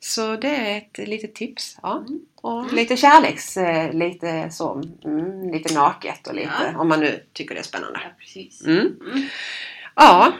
Så 0.00 0.36
det 0.36 0.56
är 0.56 0.78
ett 0.78 1.08
litet 1.08 1.34
tips. 1.34 1.78
Ja. 1.82 2.04
Mm. 2.08 2.20
Och 2.36 2.72
lite 2.72 2.96
kärleks, 2.96 3.56
eh, 3.56 3.92
lite 3.92 4.50
så, 4.50 4.82
lite 5.52 5.74
naket 5.74 6.26
och 6.26 6.34
lite 6.34 6.50
Ja. 6.72 6.80
om 6.80 6.88
man 6.88 7.00
nu 7.00 7.20
tycker 7.32 7.54
det 7.54 7.60
är 7.60 7.64
spännande. 7.64 8.00
Ja. 8.64 8.82
Ja, 9.94 10.32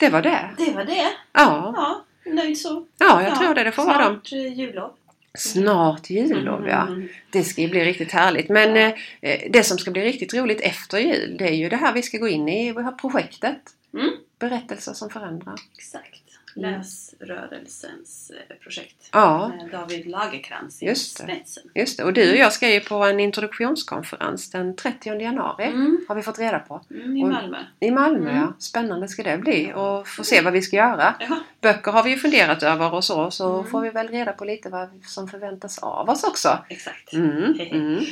det 0.00 0.08
var 0.08 0.22
det. 0.22 0.50
Det 0.58 0.72
var 0.72 0.84
det. 0.84 1.10
Ja, 1.32 1.72
Ja, 1.76 2.04
nöjd 2.32 2.58
så. 2.58 2.86
ja 2.98 3.22
jag 3.22 3.38
tror 3.38 3.54
det. 3.54 3.64
Det 3.64 3.72
får 3.72 3.84
vara 3.84 4.04
dem. 4.04 4.12
Snart 4.24 4.32
eh, 4.32 4.58
jullov. 4.58 4.94
Snart 5.38 6.10
jullov 6.10 6.68
ja. 6.68 6.86
Mm. 6.86 7.08
Det 7.30 7.44
ska 7.44 7.60
ju 7.60 7.68
bli 7.68 7.84
riktigt 7.84 8.12
härligt. 8.12 8.48
Men 8.48 8.94
eh, 9.20 9.40
det 9.50 9.64
som 9.64 9.78
ska 9.78 9.90
bli 9.90 10.04
riktigt 10.04 10.34
roligt 10.34 10.60
efter 10.60 10.98
jul 10.98 11.36
det 11.38 11.48
är 11.48 11.54
ju 11.54 11.68
det 11.68 11.76
här 11.76 11.92
vi 11.92 12.02
ska 12.02 12.18
gå 12.18 12.28
in 12.28 12.48
i. 12.48 12.72
Vi 12.72 12.82
har 12.82 12.92
projektet. 12.92 13.60
Mm. 13.94 14.10
Berättelser 14.38 14.92
som 14.92 15.10
förändrar. 15.10 15.54
Exakt. 15.78 16.21
Läsrörelsens 16.54 18.30
eh, 18.48 18.56
projekt. 18.56 19.08
Ja, 19.12 19.48
Med 19.56 19.70
David 19.70 20.06
Lagerkrantz 20.06 20.82
i 20.82 20.86
Just 20.86 21.16
det. 21.16 21.22
spetsen. 21.22 21.62
just 21.74 21.98
det. 21.98 22.04
Och 22.04 22.12
du 22.12 22.30
och 22.30 22.36
jag 22.36 22.52
ska 22.52 22.68
ju 22.68 22.80
på 22.80 22.94
en 22.94 23.20
introduktionskonferens 23.20 24.50
den 24.50 24.76
30 24.76 25.20
januari. 25.20 25.64
Mm. 25.64 26.04
Har 26.08 26.14
vi 26.14 26.22
fått 26.22 26.38
reda 26.38 26.58
på. 26.58 26.80
Mm, 26.90 27.16
I 27.16 27.24
Och- 27.24 27.28
Malmö. 27.28 27.58
I 27.80 27.90
Malmö 27.90 28.30
Mm. 28.30 28.36
ja. 28.42 28.52
Spännande 28.58 29.08
ska 29.08 29.22
det 29.22 29.38
bli. 29.38 29.72
Och 29.74 30.08
få 30.08 30.24
se 30.24 30.40
vad 30.40 30.52
vi 30.52 30.62
ska 30.62 30.76
göra. 30.76 31.14
Jaha. 31.20 31.40
Böcker 31.60 31.92
har 31.92 32.02
vi 32.02 32.10
ju 32.10 32.16
funderat 32.16 32.62
över 32.62 32.94
och 32.94 33.04
så. 33.04 33.30
Så 33.30 33.58
Mm. 33.58 33.70
får 33.70 33.80
vi 33.80 33.90
väl 33.90 34.08
reda 34.08 34.32
på 34.32 34.44
lite 34.44 34.68
vad 34.68 34.88
som 35.06 35.28
förväntas 35.28 35.78
av 35.78 36.08
oss 36.10 36.24
också. 36.24 36.58
Exakt. 36.68 37.12
Mm, 37.12 37.60
mm. 37.60 38.04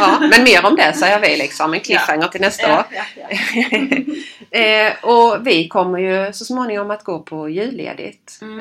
Ja, 0.00 0.18
men 0.20 0.44
mer 0.44 0.64
om 0.66 0.76
det 0.76 0.92
säger 0.92 1.20
vi 1.20 1.36
liksom. 1.36 1.74
En 1.74 1.80
cliffhanger 1.80 2.28
till 2.28 2.40
nästa 2.40 2.78
år. 2.78 2.84
Eh, 4.50 4.92
och 5.04 5.46
vi 5.46 5.68
kommer 5.68 5.98
ju 5.98 6.32
så 6.32 6.44
småningom 6.44 6.90
att 6.90 7.04
gå 7.04 7.18
på 7.18 7.48
julledigt. 7.48 8.38
Mm. 8.42 8.60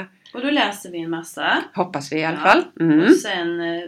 Eh, 0.00 0.06
Och 0.34 0.40
då 0.40 0.50
läser 0.50 0.90
vi 0.90 1.00
en 1.00 1.10
massa. 1.10 1.64
hoppas 1.74 2.12
vi 2.12 2.16
i 2.20 2.24
alla 2.24 2.36
Ja. 2.36 2.42
fall. 2.52 2.64
Mm. 2.80 3.00
Och 3.04 3.10
sen 3.16 3.60
eh, 3.60 3.82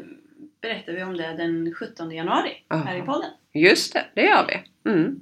berättar 0.63 0.93
vi 0.93 1.03
om 1.03 1.17
det 1.17 1.35
den 1.37 1.75
17 1.75 2.11
januari 2.11 2.53
här 2.71 2.97
i 2.97 3.01
Aha. 3.01 3.13
podden. 3.15 3.31
Just 3.55 3.93
det, 3.93 4.05
det 4.15 4.23
gör 4.23 4.47
vi. 4.49 4.63
Mm. 4.91 5.21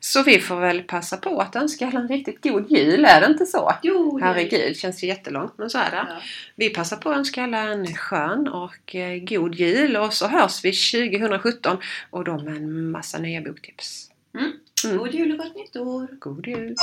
Så 0.00 0.22
vi 0.22 0.40
får 0.40 0.60
väl 0.60 0.82
passa 0.82 1.16
på 1.16 1.38
att 1.40 1.56
önska 1.56 1.86
alla 1.86 2.00
en 2.00 2.08
riktigt 2.08 2.42
god 2.42 2.70
jul, 2.70 3.04
är 3.04 3.20
det 3.20 3.26
inte 3.26 3.46
så? 3.46 3.72
Jo, 3.82 4.18
det- 4.18 4.24
Herregud, 4.24 4.76
känns 4.76 5.04
ju 5.04 5.06
jättelångt 5.08 5.52
men 5.56 5.70
så 5.70 5.78
är 5.78 5.90
det. 5.90 5.96
Ja. 6.08 6.16
Vi 6.56 6.70
passar 6.70 6.96
på 6.96 7.10
att 7.10 7.16
önska 7.16 7.42
alla 7.42 7.58
en 7.58 7.86
skön 7.94 8.48
och 8.48 8.94
eh, 8.94 9.18
god 9.24 9.54
jul 9.54 9.96
och 9.96 10.12
så 10.12 10.26
hörs 10.28 10.64
vi 10.64 10.72
2017 10.72 11.76
och 12.10 12.24
då 12.24 12.38
med 12.38 12.56
en 12.56 12.90
massa 12.90 13.18
nya 13.18 13.40
boktips. 13.40 14.10
Mm. 14.38 14.52
Mm. 14.84 14.98
God 14.98 15.14
jul 15.14 15.32
och 15.32 15.38
gott 15.38 15.54
nytt 15.54 15.76
år! 15.76 16.08
God 16.20 16.46
jul! 16.46 16.74